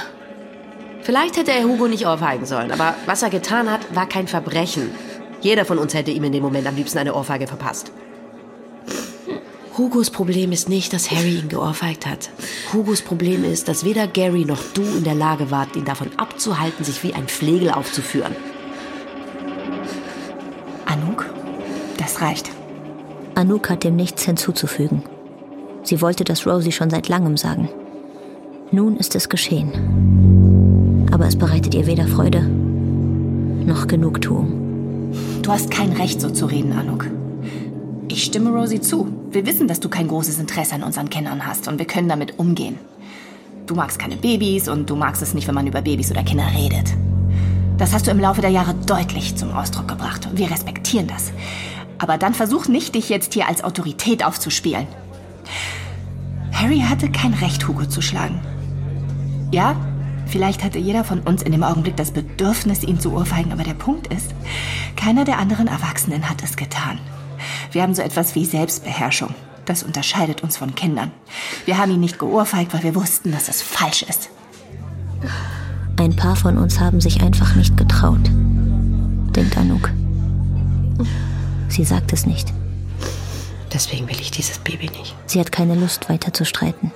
Vielleicht 1.02 1.38
hätte 1.38 1.52
er 1.52 1.64
Hugo 1.64 1.88
nicht 1.88 2.06
ohrfeigen 2.06 2.46
sollen, 2.46 2.72
aber 2.72 2.96
was 3.06 3.24
er 3.24 3.30
getan 3.30 3.72
hat, 3.72 3.96
war 3.96 4.08
kein 4.08 4.28
Verbrechen. 4.28 4.92
Jeder 5.42 5.66
von 5.66 5.80
uns 5.80 5.94
hätte 5.94 6.12
ihm 6.12 6.24
in 6.24 6.32
dem 6.32 6.44
Moment 6.44 6.68
am 6.68 6.76
liebsten 6.76 7.00
eine 7.00 7.16
Ohrfeige 7.16 7.48
verpasst. 7.48 7.92
Hugos 9.78 10.10
Problem 10.10 10.52
ist 10.52 10.68
nicht, 10.68 10.92
dass 10.92 11.12
Harry 11.12 11.40
ihn 11.40 11.48
geohrfeigt 11.48 12.06
hat. 12.06 12.30
Hugos 12.74 13.02
Problem 13.02 13.46
ist, 13.46 13.70
dass 13.70 13.86
weder 13.86 14.06
Gary 14.06 14.44
noch 14.44 14.62
du 14.74 14.82
in 14.82 15.06
der 15.06 15.16
Lage 15.16 15.50
wart, 15.50 15.78
ihn 15.78 15.86
davon 15.86 16.10
abzuhalten, 16.18 16.84
sich 16.84 17.04
wie 17.04 17.14
ein 17.14 17.30
Flegel 17.30 17.72
aufzuführen. 17.72 18.36
Anouk, 20.86 21.26
das 21.98 22.22
reicht. 22.22 22.52
Anouk 23.36 23.70
hat 23.70 23.86
dem 23.86 23.96
nichts 23.96 24.26
hinzuzufügen. 24.26 25.04
Sie 25.84 26.02
wollte 26.02 26.26
das 26.26 26.46
Rosie 26.46 26.74
schon 26.74 26.90
seit 26.90 27.08
langem 27.08 27.38
sagen. 27.38 27.70
Nun 28.72 28.98
ist 28.98 29.16
es 29.16 29.30
geschehen. 29.30 31.08
Aber 31.14 31.28
es 31.28 31.38
bereitet 31.38 31.74
ihr 31.76 31.88
weder 31.88 32.08
Freude 32.08 32.42
noch 32.42 33.88
Genugtuung. 33.88 35.12
Du 35.42 35.52
hast 35.52 35.72
kein 35.72 35.94
Recht, 35.94 36.20
so 36.20 36.30
zu 36.30 36.46
reden, 36.46 36.74
Anouk. 36.74 37.08
Ich 38.10 38.26
stimme 38.26 38.50
Rosie 38.50 38.82
zu. 38.82 39.11
Wir 39.32 39.46
wissen, 39.46 39.70
dass 39.70 39.80
du 39.80 39.88
kein 39.88 40.10
großes 40.10 40.40
Interesse 40.40 40.76
an 40.76 40.84
unseren 40.84 41.10
Kindern 41.10 41.46
hast 41.46 41.70
und 41.70 41.80
wir 41.80 41.88
können 41.88 42.10
damit 42.10 42.38
umgehen. 42.38 42.78
Du 43.66 43.76
magst 43.76 43.98
keine 43.98 44.18
Babys 44.18 44.68
und 44.68 44.90
du 44.90 44.98
magst 44.98 45.22
es 45.22 45.34
nicht, 45.34 45.48
wenn 45.48 45.56
man 45.56 45.68
über 45.68 45.82
Babys 45.82 46.12
oder 46.12 46.24
Kinder 46.24 46.48
redet. 46.54 46.94
Das 47.78 47.94
hast 47.94 48.08
du 48.08 48.12
im 48.12 48.20
Laufe 48.20 48.42
der 48.42 48.50
Jahre 48.50 48.74
deutlich 48.74 49.38
zum 49.38 49.54
Ausdruck 49.54 49.88
gebracht 49.88 50.28
und 50.30 50.38
wir 50.38 50.52
respektieren 50.52 51.08
das. 51.08 51.32
Aber 51.98 52.18
dann 52.18 52.34
versuch 52.34 52.68
nicht, 52.68 52.94
dich 52.94 53.08
jetzt 53.08 53.34
hier 53.34 53.48
als 53.48 53.64
Autorität 53.64 54.26
aufzuspielen. 54.26 54.86
Harry 56.52 56.82
hatte 56.82 57.10
kein 57.10 57.34
Recht, 57.34 57.66
Hugo 57.66 57.86
zu 57.86 58.02
schlagen. 58.02 58.42
Ja, 59.52 59.78
vielleicht 60.28 60.62
hatte 60.62 60.78
jeder 60.78 61.06
von 61.06 61.22
uns 61.22 61.42
in 61.42 61.54
dem 61.54 61.64
Augenblick 61.64 61.96
das 61.96 62.12
Bedürfnis, 62.12 62.84
ihn 62.84 63.00
zu 63.00 63.14
ohrfeigen, 63.14 63.54
aber 63.54 63.64
der 63.64 63.76
Punkt 63.76 64.08
ist, 64.08 64.36
keiner 64.98 65.24
der 65.24 65.40
anderen 65.40 65.68
Erwachsenen 65.68 66.30
hat 66.30 66.44
es 66.44 66.58
getan. 66.58 67.00
Wir 67.72 67.84
haben 67.84 67.96
so 67.96 68.02
etwas 68.02 68.36
wie 68.36 68.46
Selbstbeherrschung. 68.46 69.34
Das 69.66 69.84
unterscheidet 69.84 70.44
uns 70.44 70.58
von 70.58 70.76
Kindern. 70.76 71.12
Wir 71.66 71.78
haben 71.78 71.92
ihn 71.92 72.00
nicht 72.00 72.20
geohrfeigt, 72.20 72.74
weil 72.74 72.84
wir 72.84 72.96
wussten, 72.96 73.32
dass 73.32 73.48
es 73.48 73.62
falsch 73.62 74.04
ist. 74.04 74.30
Ein 75.98 76.16
paar 76.16 76.36
von 76.36 76.58
uns 76.58 76.80
haben 76.80 77.00
sich 77.00 77.22
einfach 77.22 77.56
nicht 77.56 77.78
getraut, 77.78 78.24
denkt 79.36 79.56
Anouk. 79.58 79.92
Sie 81.70 81.84
sagt 81.84 82.12
es 82.12 82.26
nicht. 82.26 82.52
Deswegen 83.72 84.10
will 84.10 84.20
ich 84.20 84.32
dieses 84.32 84.58
Baby 84.58 84.90
nicht. 84.90 85.16
Sie 85.28 85.40
hat 85.40 85.52
keine 85.52 85.76
Lust, 85.76 86.10
weiter 86.10 86.34
zu 86.34 86.44
streiten. 86.44 86.92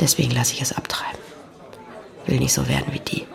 Deswegen 0.00 0.30
lasse 0.30 0.54
ich 0.54 0.62
es 0.62 0.72
abtreiben. 0.72 1.18
Will 2.26 2.38
nicht 2.38 2.54
so 2.54 2.68
werden 2.68 2.92
wie 2.92 3.00
die. 3.00 3.26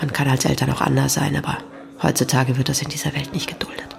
Man 0.00 0.12
kann 0.12 0.28
als 0.28 0.44
Eltern 0.44 0.72
auch 0.72 0.80
anders 0.80 1.14
sein, 1.14 1.36
aber 1.36 1.58
heutzutage 2.02 2.56
wird 2.56 2.68
das 2.68 2.82
in 2.82 2.88
dieser 2.88 3.14
Welt 3.14 3.32
nicht 3.32 3.48
geduldet. 3.48 3.96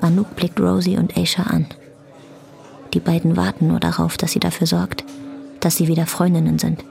Anouk 0.00 0.34
blickt 0.36 0.60
Rosie 0.60 0.96
und 0.96 1.16
Aisha 1.16 1.42
an. 1.42 1.66
Die 2.94 3.00
beiden 3.00 3.36
warten 3.36 3.68
nur 3.68 3.80
darauf, 3.80 4.16
dass 4.16 4.32
sie 4.32 4.40
dafür 4.40 4.66
sorgt, 4.66 5.04
dass 5.60 5.76
sie 5.76 5.88
wieder 5.88 6.06
Freundinnen 6.06 6.58
sind 6.58 6.84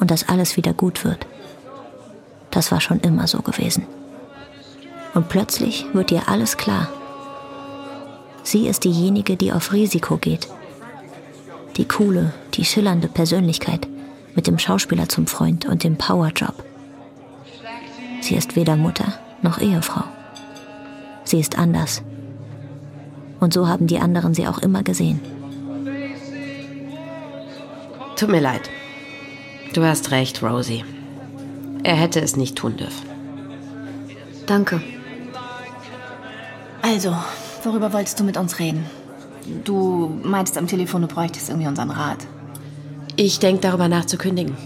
und 0.00 0.10
dass 0.10 0.28
alles 0.28 0.56
wieder 0.56 0.72
gut 0.72 1.04
wird. 1.04 1.26
Das 2.50 2.70
war 2.70 2.80
schon 2.80 3.00
immer 3.00 3.26
so 3.26 3.42
gewesen. 3.42 3.86
Und 5.14 5.28
plötzlich 5.28 5.86
wird 5.92 6.10
ihr 6.10 6.28
alles 6.28 6.56
klar. 6.56 6.88
Sie 8.42 8.66
ist 8.66 8.84
diejenige, 8.84 9.36
die 9.36 9.52
auf 9.52 9.72
Risiko 9.72 10.16
geht. 10.16 10.48
Die 11.76 11.86
coole, 11.86 12.32
die 12.54 12.64
schillernde 12.64 13.08
Persönlichkeit 13.08 13.86
mit 14.34 14.46
dem 14.46 14.58
Schauspieler 14.58 15.08
zum 15.08 15.26
Freund 15.26 15.66
und 15.66 15.84
dem 15.84 15.96
Powerjob. 15.96 16.64
Sie 18.20 18.34
ist 18.34 18.56
weder 18.56 18.76
Mutter 18.76 19.14
noch 19.42 19.60
Ehefrau. 19.60 20.04
Sie 21.24 21.40
ist 21.40 21.58
anders. 21.58 22.02
Und 23.42 23.52
so 23.52 23.66
haben 23.66 23.88
die 23.88 23.98
anderen 23.98 24.34
sie 24.34 24.46
auch 24.46 24.58
immer 24.58 24.84
gesehen. 24.84 25.20
Tut 28.14 28.28
mir 28.28 28.40
leid. 28.40 28.70
Du 29.74 29.82
hast 29.82 30.12
recht, 30.12 30.44
Rosie. 30.44 30.84
Er 31.82 31.96
hätte 31.96 32.20
es 32.20 32.36
nicht 32.36 32.54
tun 32.54 32.76
dürfen. 32.76 33.04
Danke. 34.46 34.80
Also, 36.82 37.16
worüber 37.64 37.92
wolltest 37.92 38.20
du 38.20 38.22
mit 38.22 38.36
uns 38.36 38.60
reden? 38.60 38.86
Du 39.64 40.20
meintest 40.22 40.56
am 40.56 40.68
Telefon, 40.68 41.02
du 41.02 41.08
bräuchtest 41.08 41.48
irgendwie 41.48 41.66
unseren 41.66 41.90
Rat. 41.90 42.18
Ich 43.16 43.40
denke 43.40 43.62
darüber 43.62 43.88
nach 43.88 44.04
zu 44.04 44.18
kündigen. 44.18 44.56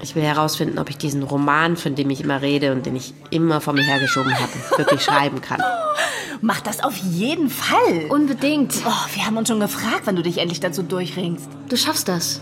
Ich 0.00 0.14
will 0.14 0.22
herausfinden, 0.22 0.78
ob 0.78 0.90
ich 0.90 0.96
diesen 0.96 1.22
Roman, 1.22 1.76
von 1.76 1.94
dem 1.94 2.08
ich 2.10 2.20
immer 2.20 2.40
rede 2.40 2.72
und 2.72 2.86
den 2.86 2.94
ich 2.94 3.14
immer 3.30 3.60
vor 3.60 3.72
mir 3.72 3.82
hergeschoben 3.82 4.32
habe, 4.32 4.52
wirklich 4.76 5.02
schreiben 5.02 5.40
kann. 5.40 5.60
Mach 6.40 6.60
das 6.60 6.84
auf 6.84 6.96
jeden 6.96 7.50
Fall. 7.50 8.06
Unbedingt. 8.08 8.74
Oh, 8.86 9.14
wir 9.14 9.26
haben 9.26 9.36
uns 9.36 9.48
schon 9.48 9.60
gefragt, 9.60 10.02
wann 10.04 10.14
du 10.16 10.22
dich 10.22 10.38
endlich 10.38 10.60
dazu 10.60 10.82
durchringst. 10.82 11.48
Du 11.68 11.76
schaffst 11.76 12.08
das. 12.08 12.40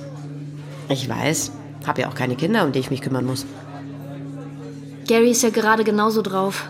Ich 0.90 1.08
weiß, 1.08 1.52
habe 1.86 2.02
ja 2.02 2.08
auch 2.08 2.14
keine 2.14 2.36
Kinder, 2.36 2.64
um 2.64 2.72
die 2.72 2.78
ich 2.78 2.90
mich 2.90 3.00
kümmern 3.00 3.24
muss. 3.24 3.46
Gary 5.06 5.30
ist 5.30 5.42
ja 5.42 5.50
gerade 5.50 5.84
genauso 5.84 6.20
drauf. 6.20 6.68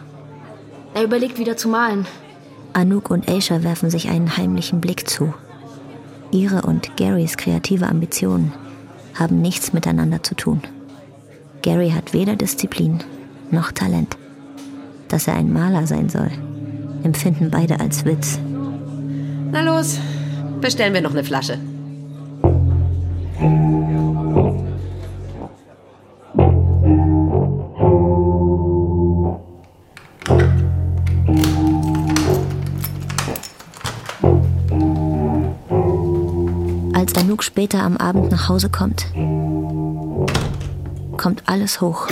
Er 0.94 1.02
überlegt 1.02 1.38
wieder 1.38 1.56
zu 1.56 1.68
malen. 1.68 2.06
Anouk 2.74 3.10
und 3.10 3.28
Aisha 3.28 3.62
werfen 3.62 3.90
sich 3.90 4.08
einen 4.08 4.36
heimlichen 4.36 4.80
Blick 4.80 5.08
zu. 5.08 5.34
Ihre 6.30 6.62
und 6.62 6.96
Garys 6.96 7.36
kreative 7.36 7.86
Ambitionen 7.86 8.52
haben 9.14 9.40
nichts 9.40 9.72
miteinander 9.72 10.22
zu 10.22 10.34
tun. 10.34 10.60
Gary 11.66 11.90
hat 11.90 12.12
weder 12.12 12.36
Disziplin 12.36 13.00
noch 13.50 13.72
Talent. 13.72 14.16
Dass 15.08 15.26
er 15.26 15.34
ein 15.34 15.52
Maler 15.52 15.84
sein 15.88 16.08
soll, 16.08 16.30
empfinden 17.02 17.50
beide 17.50 17.80
als 17.80 18.04
Witz. 18.04 18.38
Na 19.50 19.62
los, 19.62 19.98
bestellen 20.60 20.94
wir 20.94 21.00
noch 21.00 21.10
eine 21.10 21.24
Flasche. 21.24 21.58
Als 36.94 37.14
Anouk 37.16 37.42
später 37.42 37.82
am 37.82 37.96
Abend 37.96 38.30
nach 38.30 38.48
Hause 38.48 38.70
kommt, 38.70 39.06
kommt 41.26 41.42
alles 41.46 41.80
hoch. 41.80 42.06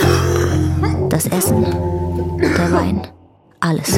Das 1.09 1.25
Essen, 1.27 1.63
der 2.37 2.71
Wein, 2.73 3.07
alles. 3.61 3.97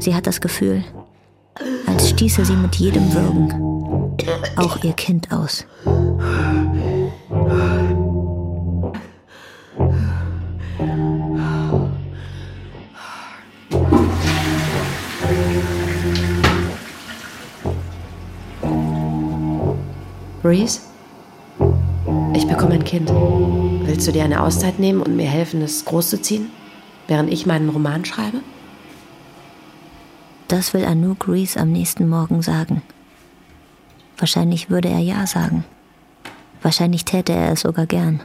Sie 0.00 0.14
hat 0.16 0.26
das 0.26 0.40
Gefühl, 0.40 0.82
als 1.86 2.10
stieße 2.10 2.44
sie 2.44 2.56
mit 2.56 2.74
jedem 2.74 3.14
Würgen 3.14 4.16
auch 4.56 4.82
ihr 4.82 4.94
Kind 4.94 5.30
aus. 5.30 5.64
Reese? 20.50 20.80
Ich 22.34 22.44
bekomme 22.44 22.74
ein 22.74 22.82
Kind. 22.82 23.08
Willst 23.08 24.08
du 24.08 24.12
dir 24.12 24.24
eine 24.24 24.42
Auszeit 24.42 24.80
nehmen 24.80 25.00
und 25.00 25.14
mir 25.14 25.28
helfen, 25.28 25.62
es 25.62 25.84
großzuziehen, 25.84 26.50
während 27.06 27.32
ich 27.32 27.46
meinen 27.46 27.68
Roman 27.68 28.04
schreibe? 28.04 28.40
Das 30.48 30.74
will 30.74 30.84
Anouk 30.84 31.28
Reese 31.28 31.60
am 31.60 31.70
nächsten 31.70 32.08
Morgen 32.08 32.42
sagen. 32.42 32.82
Wahrscheinlich 34.18 34.70
würde 34.70 34.88
er 34.88 34.98
ja 34.98 35.24
sagen. 35.28 35.64
Wahrscheinlich 36.62 37.04
täte 37.04 37.32
er 37.32 37.52
es 37.52 37.60
sogar 37.60 37.86
gern. 37.86 38.20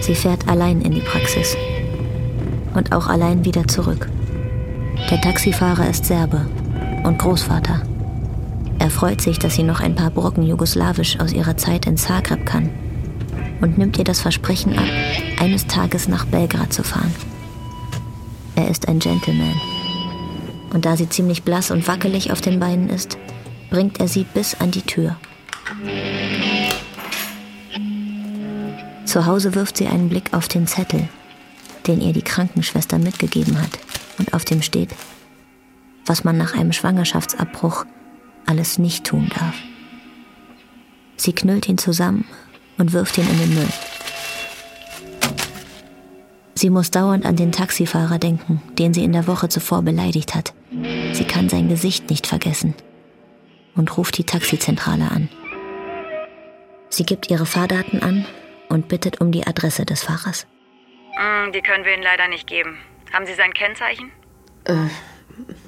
Sie 0.00 0.16
fährt 0.16 0.48
allein 0.48 0.82
in 0.82 0.90
die 0.90 1.00
Praxis 1.00 1.56
und 2.74 2.92
auch 2.92 3.06
allein 3.06 3.44
wieder 3.44 3.66
zurück. 3.66 4.08
Der 5.10 5.20
Taxifahrer 5.20 5.88
ist 5.88 6.04
Serbe 6.04 6.46
und 7.04 7.18
Großvater. 7.18 7.82
Er 8.78 8.90
freut 8.90 9.20
sich, 9.20 9.38
dass 9.38 9.54
sie 9.54 9.62
noch 9.62 9.80
ein 9.80 9.94
paar 9.94 10.10
Brocken 10.10 10.42
Jugoslawisch 10.42 11.18
aus 11.20 11.32
ihrer 11.32 11.56
Zeit 11.56 11.86
in 11.86 11.96
Zagreb 11.96 12.44
kann 12.44 12.70
und 13.60 13.78
nimmt 13.78 13.98
ihr 13.98 14.04
das 14.04 14.20
Versprechen 14.20 14.76
ab, 14.78 14.84
eines 15.40 15.66
Tages 15.66 16.08
nach 16.08 16.26
Belgrad 16.26 16.72
zu 16.72 16.82
fahren. 16.82 17.14
Er 18.56 18.68
ist 18.68 18.88
ein 18.88 18.98
Gentleman. 18.98 19.54
Und 20.72 20.84
da 20.84 20.96
sie 20.96 21.08
ziemlich 21.08 21.44
blass 21.44 21.70
und 21.70 21.86
wackelig 21.86 22.32
auf 22.32 22.40
den 22.40 22.60
Beinen 22.60 22.88
ist, 22.88 23.16
bringt 23.70 24.00
er 24.00 24.08
sie 24.08 24.24
bis 24.24 24.60
an 24.60 24.70
die 24.70 24.82
Tür. 24.82 25.16
Zu 29.04 29.26
Hause 29.26 29.54
wirft 29.54 29.76
sie 29.76 29.86
einen 29.86 30.08
Blick 30.08 30.32
auf 30.32 30.48
den 30.48 30.66
Zettel, 30.66 31.08
den 31.86 32.00
ihr 32.00 32.12
die 32.12 32.22
Krankenschwester 32.22 32.98
mitgegeben 32.98 33.60
hat 33.60 33.78
und 34.18 34.34
auf 34.34 34.44
dem 34.44 34.62
steht, 34.62 34.90
was 36.06 36.24
man 36.24 36.36
nach 36.36 36.54
einem 36.54 36.72
Schwangerschaftsabbruch 36.72 37.84
alles 38.46 38.78
nicht 38.78 39.04
tun 39.04 39.30
darf. 39.38 39.54
Sie 41.16 41.32
knüllt 41.32 41.68
ihn 41.68 41.78
zusammen 41.78 42.24
und 42.78 42.92
wirft 42.92 43.18
ihn 43.18 43.28
in 43.28 43.38
den 43.38 43.54
Müll. 43.54 43.68
Sie 46.54 46.70
muss 46.70 46.90
dauernd 46.90 47.26
an 47.26 47.36
den 47.36 47.52
Taxifahrer 47.52 48.18
denken, 48.18 48.62
den 48.78 48.94
sie 48.94 49.04
in 49.04 49.12
der 49.12 49.26
Woche 49.26 49.48
zuvor 49.48 49.82
beleidigt 49.82 50.34
hat. 50.34 50.54
Sie 51.12 51.24
kann 51.24 51.48
sein 51.48 51.68
Gesicht 51.68 52.10
nicht 52.10 52.26
vergessen 52.26 52.74
und 53.74 53.96
ruft 53.96 54.18
die 54.18 54.24
Taxizentrale 54.24 55.10
an. 55.10 55.28
Sie 56.90 57.04
gibt 57.04 57.30
ihre 57.30 57.46
Fahrdaten 57.46 58.02
an 58.02 58.24
und 58.68 58.88
bittet 58.88 59.20
um 59.20 59.32
die 59.32 59.46
Adresse 59.46 59.84
des 59.84 60.04
Fahrers. 60.04 60.46
Mm, 61.18 61.52
Die 61.52 61.62
können 61.62 61.84
wir 61.84 61.94
Ihnen 61.94 62.02
leider 62.02 62.28
nicht 62.28 62.46
geben. 62.46 62.78
Haben 63.12 63.26
Sie 63.26 63.34
sein 63.34 63.52
Kennzeichen? 63.54 64.10
Äh, 64.64 64.74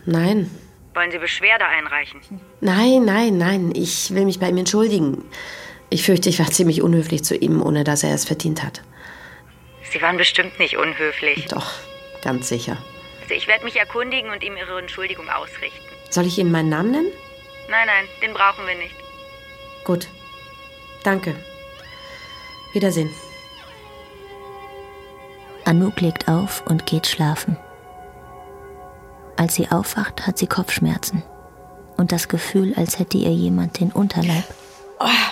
nein. 0.05 0.51
Wollen 0.95 1.11
Sie 1.11 1.19
Beschwerde 1.19 1.67
einreichen? 1.67 2.21
Nein, 2.61 3.05
nein, 3.05 3.37
nein. 3.39 3.73
Ich 3.75 4.15
will 4.15 4.25
mich 4.25 4.41
bei 4.41 4.49
ihm 4.49 4.57
entschuldigen. 4.57 5.25
Ich 5.91 6.03
fürchte, 6.05 6.29
ich 6.29 6.39
war 6.39 6.47
ziemlich 6.51 6.83
unhöflich 6.83 7.23
zu 7.23 7.37
ihm, 7.37 7.63
ohne 7.63 7.85
dass 7.85 8.03
er 8.03 8.15
es 8.15 8.25
verdient 8.25 8.63
hat. 8.63 8.83
Sie 9.93 10.03
waren 10.03 10.17
bestimmt 10.17 10.59
nicht 10.59 10.77
unhöflich. 10.77 11.47
Doch, 11.47 11.71
ganz 12.23 12.49
sicher. 12.49 12.77
Also 13.23 13.35
ich 13.35 13.47
werde 13.47 13.65
mich 13.65 13.77
erkundigen 13.77 14.31
und 14.31 14.43
ihm 14.43 14.57
Ihre 14.57 14.79
Entschuldigung 14.81 15.29
ausrichten. 15.29 15.85
Soll 16.11 16.27
ich 16.27 16.39
Ihnen 16.39 16.51
meinen 16.51 16.71
Namen 16.71 16.91
nennen? 16.91 17.13
Nein, 17.69 17.87
nein, 17.87 18.05
den 18.23 18.33
brauchen 18.33 18.67
wir 18.67 18.75
nicht. 18.75 18.95
Gut. 19.85 20.09
Danke. 21.05 21.35
Wiedersehen. 22.73 23.11
Anouk 25.67 26.01
legt 26.01 26.29
auf 26.29 26.63
und 26.67 26.87
geht 26.87 27.09
schlafen. 27.09 27.57
Als 29.37 29.57
sie 29.57 29.69
aufwacht, 29.69 30.27
hat 30.27 30.39
sie 30.39 30.47
Kopfschmerzen 30.47 31.25
und 31.97 32.13
das 32.13 32.29
Gefühl, 32.29 32.73
als 32.77 32.99
hätte 33.01 33.19
ihr 33.19 33.33
jemand 33.33 33.81
den 33.81 33.91
Unterleib 33.91 34.45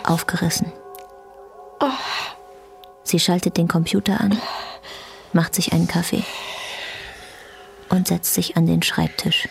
aufgerissen. 0.02 0.72
Sie 3.04 3.20
schaltet 3.20 3.56
den 3.56 3.68
Computer 3.68 4.20
an, 4.20 4.36
macht 5.32 5.54
sich 5.54 5.72
einen 5.72 5.86
Kaffee 5.86 6.24
und 7.88 8.08
setzt 8.08 8.34
sich 8.34 8.56
an 8.56 8.66
den 8.66 8.82
Schreibtisch. 8.82 9.48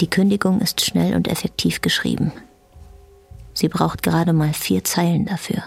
Die 0.00 0.10
Kündigung 0.10 0.60
ist 0.60 0.84
schnell 0.84 1.14
und 1.14 1.28
effektiv 1.28 1.82
geschrieben. 1.82 2.32
Sie 3.54 3.68
braucht 3.68 4.02
gerade 4.02 4.32
mal 4.32 4.54
vier 4.54 4.82
Zeilen 4.82 5.26
dafür. 5.26 5.62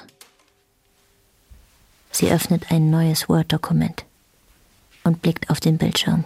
Sie 2.16 2.32
öffnet 2.32 2.72
ein 2.72 2.92
neues 2.92 3.28
Word-Dokument 3.28 4.06
und 5.04 5.24
blickt 5.24 5.50
auf 5.50 5.60
den 5.60 5.80
Bildschirm. 5.80 6.26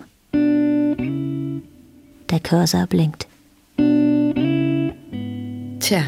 Der 2.30 2.40
Cursor 2.44 2.88
blinkt. 2.88 3.26
Tja. 5.80 6.04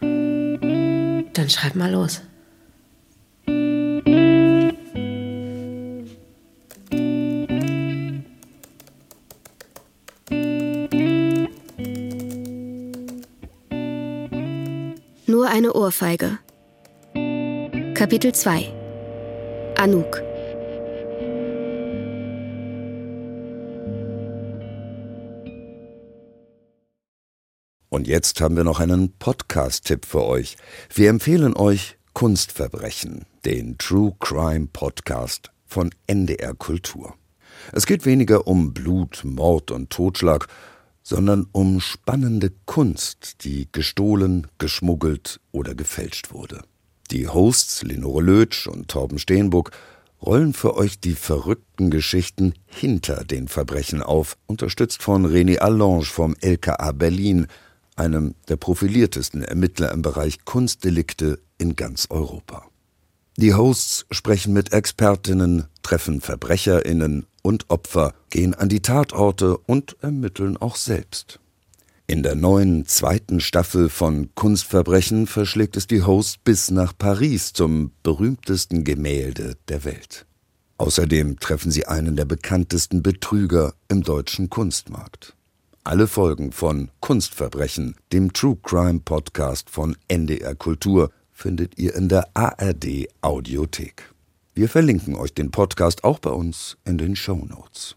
Dann 0.00 1.48
schreib 1.48 1.76
mal 1.76 1.92
los. 1.92 2.22
Nur 15.28 15.48
eine 15.48 15.72
Ohrfeige. 15.72 16.38
Kapitel 17.96 18.34
2 18.34 18.74
Anouk 19.78 20.22
Und 27.88 28.06
jetzt 28.06 28.42
haben 28.42 28.54
wir 28.54 28.64
noch 28.64 28.80
einen 28.80 29.16
Podcast-Tipp 29.16 30.04
für 30.04 30.26
euch. 30.26 30.58
Wir 30.92 31.08
empfehlen 31.08 31.56
euch 31.56 31.96
Kunstverbrechen, 32.12 33.24
den 33.46 33.78
True 33.78 34.14
Crime 34.20 34.66
Podcast 34.70 35.50
von 35.64 35.88
NDR 36.06 36.52
Kultur. 36.52 37.14
Es 37.72 37.86
geht 37.86 38.04
weniger 38.04 38.46
um 38.46 38.74
Blut, 38.74 39.22
Mord 39.24 39.70
und 39.70 39.88
Totschlag, 39.88 40.48
sondern 41.02 41.46
um 41.50 41.80
spannende 41.80 42.52
Kunst, 42.66 43.42
die 43.44 43.68
gestohlen, 43.72 44.48
geschmuggelt 44.58 45.40
oder 45.50 45.74
gefälscht 45.74 46.30
wurde. 46.30 46.62
Die 47.08 47.28
Hosts 47.28 47.82
Lenore 47.82 48.22
Lötsch 48.22 48.66
und 48.66 48.88
Torben 48.88 49.18
Steenbuck 49.18 49.70
rollen 50.22 50.52
für 50.52 50.76
euch 50.76 50.98
die 50.98 51.14
verrückten 51.14 51.90
Geschichten 51.90 52.54
hinter 52.66 53.24
den 53.24 53.48
Verbrechen 53.48 54.02
auf, 54.02 54.36
unterstützt 54.46 55.02
von 55.02 55.26
René 55.26 55.58
Allange 55.58 56.04
vom 56.04 56.34
LKA 56.40 56.92
Berlin, 56.92 57.46
einem 57.94 58.34
der 58.48 58.56
profiliertesten 58.56 59.42
Ermittler 59.42 59.92
im 59.92 60.02
Bereich 60.02 60.44
Kunstdelikte 60.44 61.38
in 61.58 61.76
ganz 61.76 62.06
Europa. 62.10 62.66
Die 63.36 63.54
Hosts 63.54 64.06
sprechen 64.10 64.52
mit 64.52 64.72
Expertinnen, 64.72 65.66
treffen 65.82 66.20
Verbrecherinnen 66.20 67.26
und 67.42 67.68
Opfer, 67.68 68.14
gehen 68.30 68.54
an 68.54 68.68
die 68.68 68.80
Tatorte 68.80 69.58
und 69.58 69.96
ermitteln 70.00 70.56
auch 70.56 70.76
selbst. 70.76 71.38
In 72.08 72.22
der 72.22 72.36
neuen 72.36 72.86
zweiten 72.86 73.40
Staffel 73.40 73.88
von 73.88 74.32
Kunstverbrechen 74.36 75.26
verschlägt 75.26 75.76
es 75.76 75.88
die 75.88 76.04
Hosts 76.04 76.36
bis 76.38 76.70
nach 76.70 76.96
Paris 76.96 77.52
zum 77.52 77.90
berühmtesten 78.04 78.84
Gemälde 78.84 79.56
der 79.66 79.84
Welt. 79.84 80.24
Außerdem 80.78 81.40
treffen 81.40 81.72
sie 81.72 81.86
einen 81.86 82.14
der 82.14 82.24
bekanntesten 82.24 83.02
Betrüger 83.02 83.74
im 83.88 84.04
deutschen 84.04 84.50
Kunstmarkt. 84.50 85.34
Alle 85.82 86.06
Folgen 86.06 86.52
von 86.52 86.92
Kunstverbrechen, 87.00 87.96
dem 88.12 88.32
True 88.32 88.56
Crime 88.62 89.00
Podcast 89.00 89.68
von 89.68 89.96
NDR 90.06 90.54
Kultur, 90.54 91.10
findet 91.32 91.76
ihr 91.76 91.96
in 91.96 92.08
der 92.08 92.28
ARD 92.34 93.08
Audiothek. 93.20 94.12
Wir 94.54 94.68
verlinken 94.68 95.16
euch 95.16 95.34
den 95.34 95.50
Podcast 95.50 96.04
auch 96.04 96.20
bei 96.20 96.30
uns 96.30 96.76
in 96.84 96.98
den 96.98 97.16
Show 97.16 97.44
Notes. 97.44 97.96